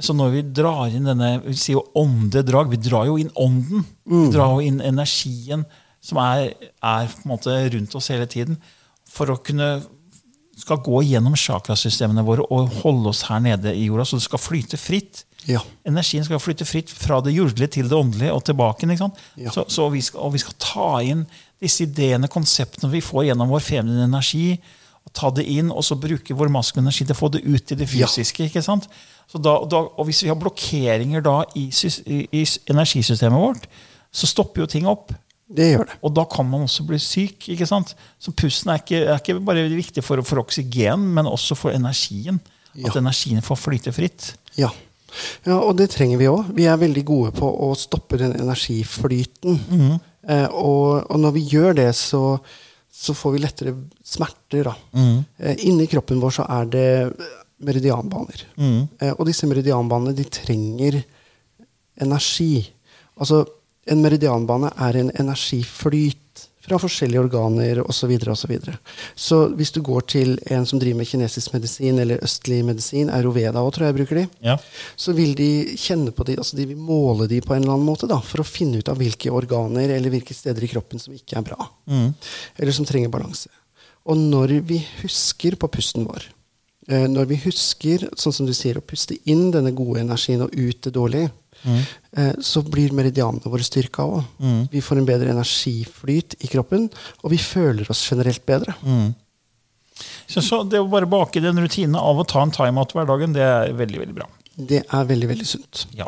Så 0.00 0.12
når 0.16 0.32
vi 0.34 0.42
drar 0.58 0.92
inn 0.92 1.06
denne 1.08 1.38
vi 1.44 1.54
sier 1.56 1.78
jo 1.78 1.84
åndedrag, 1.96 2.68
vi 2.72 2.76
drar 2.84 3.06
jo 3.08 3.16
inn 3.20 3.30
ånden. 3.40 3.84
Vi 4.04 4.26
drar 4.34 4.56
jo 4.58 4.64
inn 4.66 4.80
energien 4.84 5.64
som 6.04 6.18
er, 6.22 6.52
er 6.84 7.08
på 7.10 7.24
en 7.24 7.32
måte 7.32 7.54
rundt 7.72 7.94
oss 7.98 8.10
hele 8.12 8.26
tiden. 8.30 8.58
For 9.10 9.32
å 9.32 9.38
kunne 9.42 9.78
skal 10.56 10.78
gå 10.80 11.02
gjennom 11.04 11.34
chakrasystemene 11.36 12.22
våre 12.24 12.44
og 12.52 12.70
holde 12.82 13.10
oss 13.12 13.24
her 13.28 13.42
nede 13.44 13.74
i 13.76 13.88
jorda, 13.90 14.06
så 14.08 14.16
det 14.16 14.24
skal 14.24 14.40
flyte 14.40 14.78
fritt. 14.80 15.24
Ja. 15.46 15.60
Energien 15.86 16.24
skal 16.26 16.40
flyte 16.42 16.64
fritt 16.66 16.90
fra 16.90 17.18
det 17.22 17.34
jordelige 17.36 17.74
til 17.76 17.90
det 17.90 17.96
åndelige 17.98 18.32
og 18.34 18.42
tilbake. 18.48 18.86
Ikke 18.88 19.02
sant? 19.04 19.20
Ja. 19.36 19.52
Så, 19.54 19.66
så 19.68 19.88
vi 19.92 20.00
skal, 20.02 20.22
og 20.26 20.32
vi 20.34 20.40
skal 20.42 20.56
ta 20.62 20.88
inn 21.04 21.26
disse 21.62 21.84
ideene, 21.84 22.28
konseptene 22.32 22.90
vi 22.92 23.02
får 23.04 23.28
gjennom 23.30 23.52
vår 23.52 23.62
feminine 23.64 24.08
energi. 24.08 24.56
og 25.06 25.12
Ta 25.16 25.30
det 25.36 25.44
inn, 25.48 25.68
og 25.70 25.84
så 25.86 25.96
bruke 26.00 26.34
vår 26.36 26.50
maskuline 26.52 26.88
energi 26.88 27.04
til 27.06 27.14
å 27.14 27.20
få 27.20 27.30
det 27.36 27.44
ut 27.44 27.72
i 27.72 27.78
det 27.78 27.86
Ja. 27.92 28.06
fysiske. 28.08 28.48
ikke 28.48 28.64
sant? 28.64 28.88
Så 29.26 29.40
da, 29.42 29.56
da, 29.66 29.82
og 29.90 30.06
hvis 30.08 30.22
vi 30.22 30.30
har 30.30 30.38
blokkeringer 30.38 31.24
da 31.24 31.40
i, 31.58 31.66
i, 31.68 32.18
i 32.30 32.42
energisystemet 32.70 33.42
vårt, 33.42 33.66
så 34.14 34.28
stopper 34.30 34.62
jo 34.64 34.68
ting 34.70 34.86
opp. 34.88 35.12
Det 35.46 35.68
gjør 35.70 35.86
det. 35.90 35.96
Og 36.02 36.14
da 36.14 36.24
kan 36.30 36.46
man 36.48 36.64
også 36.66 36.86
bli 36.86 36.98
syk. 37.02 37.48
ikke 37.52 37.68
sant? 37.68 37.92
Så 38.22 38.34
pusten 38.34 38.72
er 38.72 38.80
ikke, 38.82 39.02
er 39.04 39.20
ikke 39.20 39.38
bare 39.46 39.66
viktig 39.70 40.02
for, 40.04 40.22
for 40.26 40.42
oksygen, 40.42 41.04
men 41.14 41.28
også 41.30 41.58
for 41.58 41.74
energien. 41.74 42.40
At 42.84 42.98
energien 42.98 43.42
får 43.44 43.60
flyte 43.60 43.92
fritt. 43.94 44.32
Ja. 44.58 44.68
ja, 45.46 45.56
og 45.56 45.76
det 45.78 45.90
trenger 45.94 46.20
vi 46.20 46.28
òg. 46.30 46.50
Vi 46.56 46.66
er 46.68 46.80
veldig 46.80 47.04
gode 47.08 47.32
på 47.36 47.48
å 47.48 47.70
stoppe 47.78 48.18
den 48.20 48.34
energiflyten. 48.36 49.60
Eh, 50.26 50.48
og, 50.50 51.06
og 51.06 51.22
når 51.22 51.36
vi 51.38 51.44
gjør 51.54 51.78
det, 51.78 51.90
så, 51.96 52.38
så 52.92 53.14
får 53.16 53.36
vi 53.36 53.42
lettere 53.44 53.74
smerter. 54.04 54.70
Da. 54.70 54.74
Eh, 55.38 55.66
inni 55.70 55.86
kroppen 55.90 56.20
vår 56.22 56.40
så 56.40 56.48
er 56.58 56.70
det 56.74 56.88
meridianbaner. 57.64 58.42
Eh, 58.58 59.12
og 59.16 59.26
disse 59.28 59.46
meridianbanene 59.48 60.14
de 60.16 60.24
trenger 60.28 61.02
energi. 62.00 62.66
Altså, 63.16 63.44
en 63.88 64.02
meridianbane 64.02 64.72
er 64.82 64.98
en 65.00 65.10
energiflyt 65.22 66.18
fra 66.66 66.80
forskjellige 66.82 67.20
organer 67.22 67.78
osv. 67.84 67.94
Så, 67.94 68.08
videre, 68.10 68.32
og 68.34 68.38
så, 68.40 68.48
videre. 68.50 68.72
så 69.14 69.36
hvis 69.54 69.70
du 69.72 69.78
går 69.86 70.00
til 70.10 70.32
en 70.50 70.64
som 70.66 70.80
driver 70.82 70.98
med 70.98 71.06
kinesisk 71.06 71.52
medisin 71.54 72.00
eller 72.02 72.18
østlig 72.26 72.58
medisin, 72.66 73.08
Ayurveda 73.14 73.62
òg, 73.62 73.70
tror 73.76 73.86
jeg 73.86 73.94
bruker 74.00 74.18
de, 74.18 74.24
Ja. 74.42 74.56
så 74.98 75.14
vil 75.14 75.36
de 75.38 75.76
kjenne 75.78 76.10
på 76.10 76.26
de, 76.26 76.34
altså 76.42 76.56
de 76.58 76.66
vil 76.66 76.76
måle 76.76 77.28
de 77.30 77.38
på 77.40 77.54
en 77.54 77.62
eller 77.62 77.76
annen 77.76 77.86
måte 77.86 78.08
da, 78.10 78.18
for 78.20 78.42
å 78.42 78.48
finne 78.48 78.82
ut 78.82 78.90
av 78.90 78.98
hvilke 78.98 79.30
organer 79.30 79.94
eller 79.94 80.10
hvilke 80.10 80.34
steder 80.34 80.66
i 80.66 80.72
kroppen 80.74 80.98
som 80.98 81.14
ikke 81.14 81.38
er 81.38 81.46
bra, 81.46 81.68
eller 81.86 82.72
som 82.74 82.84
trenger 82.84 83.14
balanse. 83.14 83.48
Og 84.06 84.18
når 84.18 84.58
vi 84.66 84.80
husker 85.04 85.54
på 85.58 85.70
pusten 85.70 86.04
vår, 86.06 86.26
når 87.10 87.26
vi 87.32 87.36
husker, 87.42 88.04
sånn 88.14 88.32
som 88.32 88.46
du 88.46 88.52
sier, 88.54 88.78
å 88.78 88.84
puste 88.86 89.16
inn 89.26 89.48
denne 89.50 89.72
gode 89.74 90.04
energien 90.04 90.44
og 90.44 90.52
ut 90.54 90.82
det 90.86 90.92
dårlige, 90.94 91.30
eh, 91.66 92.32
så 92.40 92.62
blir 92.62 92.92
meridianene 92.94 93.50
våre 93.50 93.66
styrka 93.66 94.04
òg. 94.06 94.22
Vi 94.70 94.80
får 94.84 95.00
en 95.00 95.08
bedre 95.08 95.32
energiflyt 95.34 96.36
i 96.46 96.50
kroppen, 96.52 96.88
og 97.22 97.30
vi 97.34 97.38
føler 97.42 97.90
oss 97.90 98.04
generelt 98.10 98.44
bedre. 98.46 98.74
Så, 100.28 100.42
så 100.42 100.62
det 100.68 100.78
å 100.82 100.88
bare 100.92 101.08
bake 101.08 101.40
den 101.40 101.58
rutinen 101.62 101.96
av 101.96 102.18
å 102.20 102.26
ta 102.28 102.42
en 102.44 102.52
time-out 102.54 102.92
hver 102.94 103.06
dagen, 103.08 103.32
det 103.34 103.42
er 103.42 103.72
veldig 103.78 104.02
veldig 104.02 104.16
bra. 104.18 104.28
Det 104.56 104.82
er 104.84 105.08
veldig, 105.08 105.28
veldig 105.32 105.46
sunt. 105.48 105.86
Ja. 105.96 106.06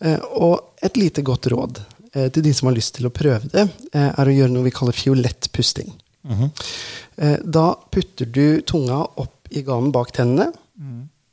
Eh, 0.00 0.20
og 0.36 0.82
et 0.84 0.96
lite 1.00 1.22
godt 1.24 1.46
råd 1.52 1.80
eh, 2.12 2.28
til 2.32 2.44
de 2.44 2.52
som 2.56 2.68
har 2.68 2.76
lyst 2.76 2.96
til 2.98 3.08
å 3.08 3.12
prøve 3.14 3.48
det, 3.52 3.68
eh, 3.92 4.10
er 4.10 4.28
å 4.28 4.34
gjøre 4.36 4.52
noe 4.52 4.66
vi 4.66 4.74
kaller 4.76 4.96
fiolett 4.96 5.48
pusting. 5.52 5.94
eh, 7.22 7.36
da 7.44 7.66
putter 7.92 8.26
du 8.26 8.60
tunga 8.66 8.98
opp 9.22 9.35
i 9.50 9.62
ganen 9.66 9.92
bak 9.94 10.12
tennene, 10.16 10.50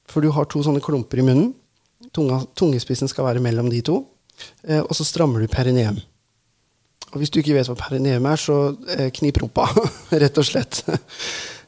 for 0.10 0.22
du 0.22 0.30
har 0.36 0.46
to 0.52 0.62
sånne 0.64 0.82
klumper 0.84 1.22
i 1.22 1.26
munnen. 1.26 1.54
Tunga, 2.14 2.42
tungespissen 2.60 3.08
skal 3.10 3.26
være 3.26 3.42
mellom 3.42 3.70
de 3.72 3.80
to. 3.82 4.02
Eh, 4.68 4.82
og 4.82 4.92
så 4.98 5.06
strammer 5.08 5.42
du 5.42 5.48
perineum. 5.52 6.00
Og 7.14 7.22
hvis 7.22 7.32
du 7.34 7.40
ikke 7.40 7.56
vet 7.56 7.70
hva 7.70 7.76
perineum 7.78 8.26
er, 8.30 8.40
så 8.42 8.58
eh, 8.98 9.10
knip 9.14 9.40
rumpa, 9.42 9.68
rett 10.24 10.40
og 10.42 10.48
slett. 10.48 10.82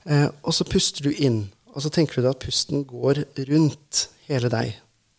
eh, 0.06 0.28
og 0.44 0.54
så 0.58 0.68
puster 0.68 1.08
du 1.08 1.14
inn. 1.16 1.46
Og 1.76 1.84
så 1.86 1.92
tenker 1.94 2.20
du 2.20 2.26
deg 2.26 2.34
at 2.34 2.44
pusten 2.44 2.86
går 2.88 3.24
rundt 3.50 4.08
hele 4.30 4.52
deg. 4.52 4.76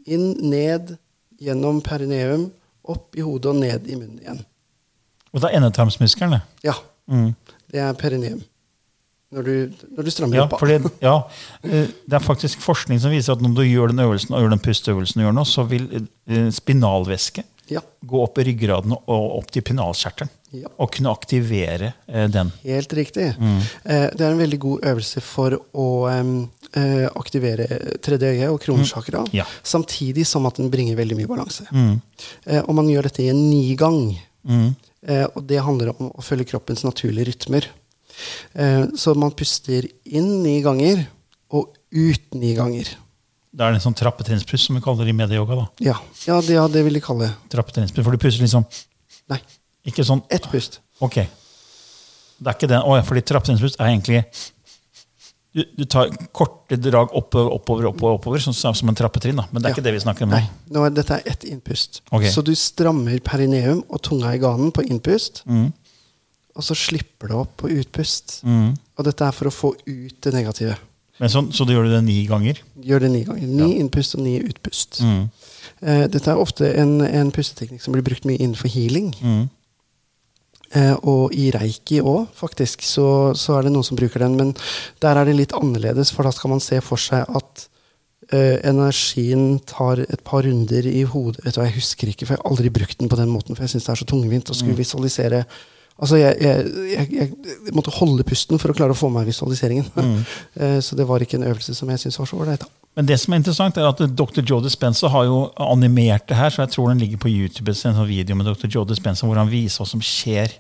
Inn, 0.07 0.35
ned, 0.51 0.97
gjennom 1.43 1.81
perineum, 1.85 2.51
opp 2.87 3.17
i 3.19 3.25
hodet 3.27 3.51
og 3.51 3.59
ned 3.61 3.89
i 3.91 3.97
munnen 3.99 4.21
igjen. 4.23 4.45
Og 5.33 5.43
det 5.43 5.51
er 5.51 5.59
endetarmsmuskelen, 5.59 6.37
det. 6.39 6.69
Ja, 6.71 6.77
det 7.73 7.83
er 7.83 7.97
perineum. 7.99 8.41
Når 9.35 9.43
du, 9.43 9.55
når 9.97 10.07
du 10.07 10.11
strammer 10.15 10.39
Ja, 10.39 10.45
opp. 10.47 10.55
Fordi, 10.61 10.77
det, 10.85 10.91
ja, 11.03 11.17
eh, 11.67 11.89
det 12.07 12.15
er 12.15 12.23
faktisk 12.23 12.61
forskning 12.62 13.01
som 13.03 13.11
viser 13.11 13.35
at 13.35 13.41
når 13.43 13.57
du 13.59 13.62
gjør 13.67 13.91
den 13.91 13.99
øvelsen 14.05 14.37
og 14.37 14.45
gjør 14.45 14.53
den 14.55 14.62
pusteøvelsen 14.62 15.19
du 15.19 15.25
gjør 15.25 15.35
nå, 15.35 15.43
så 15.51 15.65
vil 15.67 15.89
eh, 15.99 16.47
spinalvæske 16.55 17.43
Ja, 17.67 17.81
gå 18.07 18.21
opp 18.23 18.39
i 18.39 18.45
ryggraden 18.47 18.93
og 18.95 19.25
opp 19.41 19.49
til 19.51 19.65
pinalkjertelen. 19.67 20.31
Ja. 20.55 20.71
Og 20.79 20.93
kunne 20.95 21.11
aktivere 21.11 21.89
eh, 22.07 22.29
den. 22.31 22.53
helt 22.62 22.93
riktig. 22.95 23.33
Mm. 23.43 23.57
det 23.83 24.23
er 24.23 24.31
en 24.31 24.39
veldig 24.39 24.61
god 24.62 24.87
øvelse 24.93 25.21
for 25.27 25.57
å 25.75 25.89
aktivere 27.19 27.67
tredje 28.05 28.31
øye 28.37 28.49
og 28.53 28.61
kronesjakra, 28.62 29.25
Ja. 29.35 29.45
samtidig 29.67 30.27
som 30.27 30.47
at 30.47 30.57
den 30.61 30.71
bringer 30.71 30.97
veldig 30.99 31.17
mye 31.19 31.27
balanse. 31.31 31.67
Mm. 31.73 31.99
og 32.69 32.73
man 32.79 32.89
gjør 32.91 33.09
dette 33.09 33.23
i 33.25 33.29
en 33.33 33.43
nigang. 33.51 34.15
gang. 34.47 34.75
og 35.35 35.43
det 35.47 35.59
handler 35.62 35.91
om 35.99 36.12
å 36.15 36.23
følge 36.23 36.47
kroppens 36.53 36.85
naturlige 36.85 37.33
rytmer. 37.33 37.67
Eh, 38.55 38.85
så 38.97 39.14
man 39.19 39.33
puster 39.37 39.87
inn 40.05 40.42
ni 40.42 40.59
ganger, 40.64 41.07
og 41.53 41.75
ut 41.92 42.35
ni 42.35 42.55
ganger. 42.57 42.88
Det 43.57 43.64
er 43.64 43.73
en 43.77 43.81
sånn 43.81 43.95
trappetrinnspust 43.97 44.66
som 44.69 44.77
vi 44.77 44.83
kaller 44.85 45.05
det 45.09 45.14
i 45.14 45.16
medieyoga. 45.16 45.55
da. 45.62 45.66
Ja, 45.81 45.95
ja, 46.27 46.40
det, 46.45 46.55
ja 46.59 46.66
det 46.69 46.83
vil 46.85 46.99
de 46.99 47.01
kalle 47.01 47.29
det. 47.31 47.35
Trappetrinnspust, 47.55 48.05
For 48.05 48.12
du 48.12 48.19
puster 48.21 48.42
liksom 48.45 48.66
Nei, 49.33 49.38
ikke 49.88 50.05
sånn 50.07 50.21
ett 50.31 50.45
pust. 50.53 50.81
Ok. 51.01 51.14
Det 52.37 52.51
er 52.51 52.55
ikke 52.59 52.69
den. 52.69 52.83
oh, 52.85 52.97
ja, 52.99 53.03
fordi 53.07 53.23
trappetrinnspust 53.25 53.81
er 53.81 53.88
egentlig 53.95 54.21
du, 55.57 55.62
du 55.73 55.85
tar 55.88 56.11
korte 56.37 56.77
drag 56.77 57.14
oppover, 57.16 57.49
oppover, 57.57 57.87
oppover, 57.88 58.19
oppover 58.19 58.42
som, 58.45 58.53
som 58.53 58.88
en 58.92 58.95
trappetrinn. 58.99 59.38
da. 59.40 59.47
Men 59.51 59.62
det 59.62 59.71
er 59.71 59.73
Ja. 59.73 59.77
ikke 59.79 59.85
det 59.87 59.95
vi 59.97 60.03
snakker 60.05 60.27
om 60.27 60.35
nå. 60.35 60.37
Nei, 60.37 60.51
nå 60.77 60.83
er, 60.85 60.90
dette 60.99 61.16
er 61.16 61.23
ett 61.33 61.47
innpust. 61.49 62.03
Okay. 62.12 62.29
Så 62.31 62.45
du 62.45 62.53
strammer 62.55 63.16
perineum 63.25 63.81
og 63.88 64.03
tunga 64.05 64.35
i 64.37 64.38
ganen 64.42 64.69
på 64.77 64.85
innpust, 64.85 65.40
Mm. 65.49 65.73
Og 66.57 66.64
så 66.64 66.77
slipper 66.79 67.31
det 67.31 67.38
opp 67.38 67.57
på 67.62 67.71
utpust. 67.77 68.40
Mm. 68.49 68.75
Og 68.97 69.09
dette 69.09 69.27
er 69.27 69.37
for 69.37 69.51
å 69.51 69.55
få 69.55 69.73
ut 69.85 70.16
det 70.25 70.33
negative. 70.35 70.77
Men 71.21 71.33
så, 71.33 71.42
så 71.53 71.64
du 71.64 71.73
gjør 71.73 71.88
det 71.88 72.03
ni 72.05 72.23
ganger? 72.29 72.59
Gjør 72.85 73.07
det 73.07 73.12
ni 73.12 73.23
ganger. 73.25 73.53
Ni 73.61 73.77
innpust 73.81 74.16
og 74.19 74.25
ni 74.25 74.37
utpust. 74.45 75.01
Mm. 75.05 75.23
Eh, 75.81 76.03
dette 76.12 76.33
er 76.33 76.40
ofte 76.40 76.69
en, 76.77 76.99
en 77.05 77.33
pusteteknikk 77.33 77.85
som 77.85 77.97
blir 77.97 78.05
brukt 78.05 78.27
mye 78.29 78.40
innenfor 78.40 78.73
healing. 78.73 79.12
Mm. 79.21 79.47
Eh, 80.77 80.92
og 81.07 81.33
i 81.37 81.49
reiki 81.55 82.03
òg, 82.03 82.27
faktisk, 82.37 82.85
så, 82.85 83.33
så 83.38 83.57
er 83.57 83.66
det 83.66 83.73
noen 83.73 83.87
som 83.87 83.99
bruker 83.99 84.25
den. 84.25 84.37
Men 84.40 84.53
der 85.05 85.16
er 85.16 85.29
det 85.29 85.38
litt 85.38 85.57
annerledes, 85.57 86.12
for 86.12 86.27
da 86.27 86.35
skal 86.35 86.53
man 86.53 86.64
se 86.64 86.83
for 86.85 87.01
seg 87.01 87.25
at 87.38 87.64
eh, 88.33 88.59
energien 88.69 89.57
tar 89.69 90.05
et 90.05 90.25
par 90.27 90.45
runder 90.45 90.88
i 90.90 91.07
hodet. 91.09 91.45
Vet 91.47 91.57
du, 91.57 91.62
jeg 91.64 91.79
husker 91.79 92.12
ikke, 92.12 92.27
for 92.27 92.37
jeg 92.37 92.42
har 92.42 92.51
aldri 92.51 92.73
brukt 92.77 93.01
den 93.01 93.12
på 93.12 93.21
den 93.21 93.33
måten. 93.33 93.57
For 93.57 93.64
jeg 93.64 93.77
syns 93.77 93.88
det 93.88 93.95
er 93.95 94.03
så 94.03 94.11
tungvint 94.12 94.53
å 94.53 94.59
skulle 94.59 94.81
visualisere 94.81 95.47
Altså, 95.97 96.19
jeg, 96.21 96.37
jeg, 96.45 96.73
jeg, 96.93 97.29
jeg 97.67 97.73
måtte 97.73 97.95
holde 97.97 98.25
pusten 98.29 98.59
for 98.61 98.69
å 98.73 98.77
klare 98.77 98.93
å 98.93 98.99
få 98.99 99.09
meg 99.09 99.25
visualiseringen. 99.31 99.87
Mm. 99.97 100.19
så 100.85 100.97
det 100.99 101.07
var 101.09 101.23
ikke 101.25 101.39
en 101.41 101.47
øvelse 101.49 101.73
som 101.79 101.89
jeg 101.89 102.03
syntes 102.03 102.19
var 102.21 102.29
så 102.29 102.41
ålreit. 102.43 102.67
Men 102.97 103.09
det 103.09 103.17
som 103.21 103.33
er 103.33 103.41
interessant 103.43 103.77
er 103.81 103.89
at 103.89 103.99
Dr. 104.17 104.43
Joe 104.45 104.61
Dispenza 104.65 105.09
har 105.13 105.25
jo 105.29 105.39
animert 105.61 106.29
det 106.29 106.37
her, 106.37 106.53
så 106.53 106.63
jeg 106.65 106.73
tror 106.73 106.89
den 106.93 107.01
ligger 107.01 107.21
på 107.21 107.29
YouTube. 107.33 107.73
En 107.73 107.77
sånn 107.97 108.09
video 108.09 108.37
med 108.37 108.49
Dr. 108.49 108.69
Joe 108.73 108.89
Dispenza 108.89 109.29
hvor 109.29 109.37
han 109.41 109.51
viser 109.53 109.83
hva 109.85 109.89
som 109.91 110.05
skjer 110.05 110.55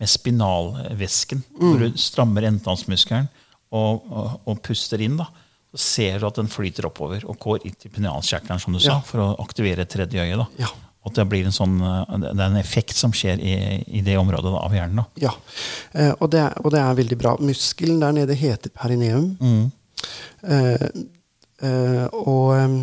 med 0.00 0.08
spinalvæsken. 0.08 1.40
Hvor 1.60 1.80
du 1.80 1.96
strammer 2.00 2.48
endetannsmuskelen 2.48 3.28
og, 3.72 4.04
og, 4.10 4.36
og 4.48 4.60
puster 4.66 5.00
inn. 5.04 5.16
da. 5.20 5.28
Så 5.72 5.80
ser 5.84 6.18
du 6.20 6.26
at 6.28 6.40
den 6.40 6.48
flyter 6.50 6.88
oppover 6.88 7.24
og 7.30 7.36
går 7.40 7.64
inn 7.68 7.76
til 7.78 7.92
pinealkjertelen 7.94 8.60
som 8.60 8.74
du 8.74 8.80
sa, 8.80 8.96
Ja. 8.96 9.00
for 9.06 9.22
å 9.22 9.28
aktivere 9.44 9.84
tredje 9.88 10.24
øye. 10.24 10.36
da. 10.40 10.48
Ja. 10.64 10.72
At 11.06 11.14
det 11.16 11.24
blir 11.30 11.46
en 11.48 11.54
sånn, 11.56 11.78
eh, 11.80 12.16
det 12.20 12.34
er 12.34 12.50
en 12.50 12.58
effekt 12.60 12.92
som 12.98 13.12
skjer 13.16 13.40
i, 13.40 13.54
i 13.88 14.02
det 14.04 14.18
området 14.20 14.50
av 14.52 14.74
hjernen. 14.76 15.00
da. 15.00 15.04
Ja, 15.22 15.32
eh, 15.96 16.10
og, 16.20 16.26
det 16.34 16.42
er, 16.44 16.58
og 16.60 16.74
det 16.74 16.80
er 16.82 16.98
veldig 16.98 17.16
bra. 17.22 17.36
Muskelen 17.40 18.02
der 18.02 18.12
nede 18.18 18.36
heter 18.36 18.68
perineum. 18.76 19.30
Eh, 20.44 20.86
eh, 21.62 22.06
og, 22.12 22.52
eh, 22.56 22.76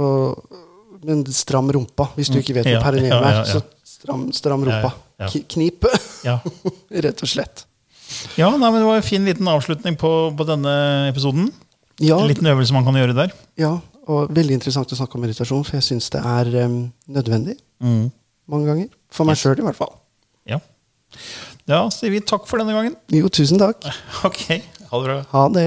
og, 0.00 0.58
men 1.02 1.24
stram 1.34 1.70
rumpa, 1.74 2.10
hvis 2.16 2.30
du 2.32 2.38
ikke 2.42 2.58
vet 2.60 2.68
hva 2.68 2.76
Ja, 2.76 2.82
perineum 2.84 3.24
er. 3.26 3.38
ja, 3.40 3.42
ja. 3.42 3.56
Så 3.56 3.96
stram, 3.96 4.28
stram 4.36 4.64
rumpa. 4.68 4.92
Knip, 5.52 5.86
Ja, 6.28 6.36
rett 7.06 7.20
og 7.24 7.30
slett. 7.30 7.64
ja 8.36 8.48
nei, 8.52 8.68
men 8.68 8.80
Det 8.82 8.86
var 8.88 9.00
en 9.00 9.06
fin 9.06 9.24
liten 9.26 9.48
avslutning 9.48 9.96
på, 9.98 10.10
på 10.36 10.44
denne 10.48 10.72
episoden. 11.08 11.48
Ja, 12.02 12.18
En 12.20 12.28
liten 12.28 12.46
øvelse 12.50 12.74
man 12.74 12.84
kan 12.86 12.96
gjøre 12.98 13.14
der. 13.16 13.32
ja, 13.60 13.78
og 14.12 14.32
veldig 14.36 14.58
interessant 14.58 14.92
å 14.92 14.98
snakke 14.98 15.18
om 15.18 15.24
meditasjon, 15.24 15.64
for 15.66 15.78
jeg 15.78 15.86
syns 15.88 16.10
det 16.14 16.20
er 16.20 16.50
um, 16.66 16.76
nødvendig 17.08 17.56
mange 18.52 18.68
ganger. 18.68 18.88
For 19.12 19.28
meg 19.28 19.38
sjøl, 19.40 19.58
i 19.58 19.66
hvert 19.66 19.78
fall. 19.78 19.94
Ja. 20.48 20.58
Da 21.68 21.84
sier 21.94 22.12
vi 22.14 22.20
takk 22.26 22.48
for 22.50 22.62
denne 22.62 22.74
gangen. 22.76 22.96
Jo, 23.14 23.30
tusen 23.32 23.60
takk. 23.62 23.84
Ok, 24.28 24.42
ha 24.90 25.00
det 25.00 25.06
bra. 25.08 25.16
Ha 25.32 25.44
det. 25.54 25.66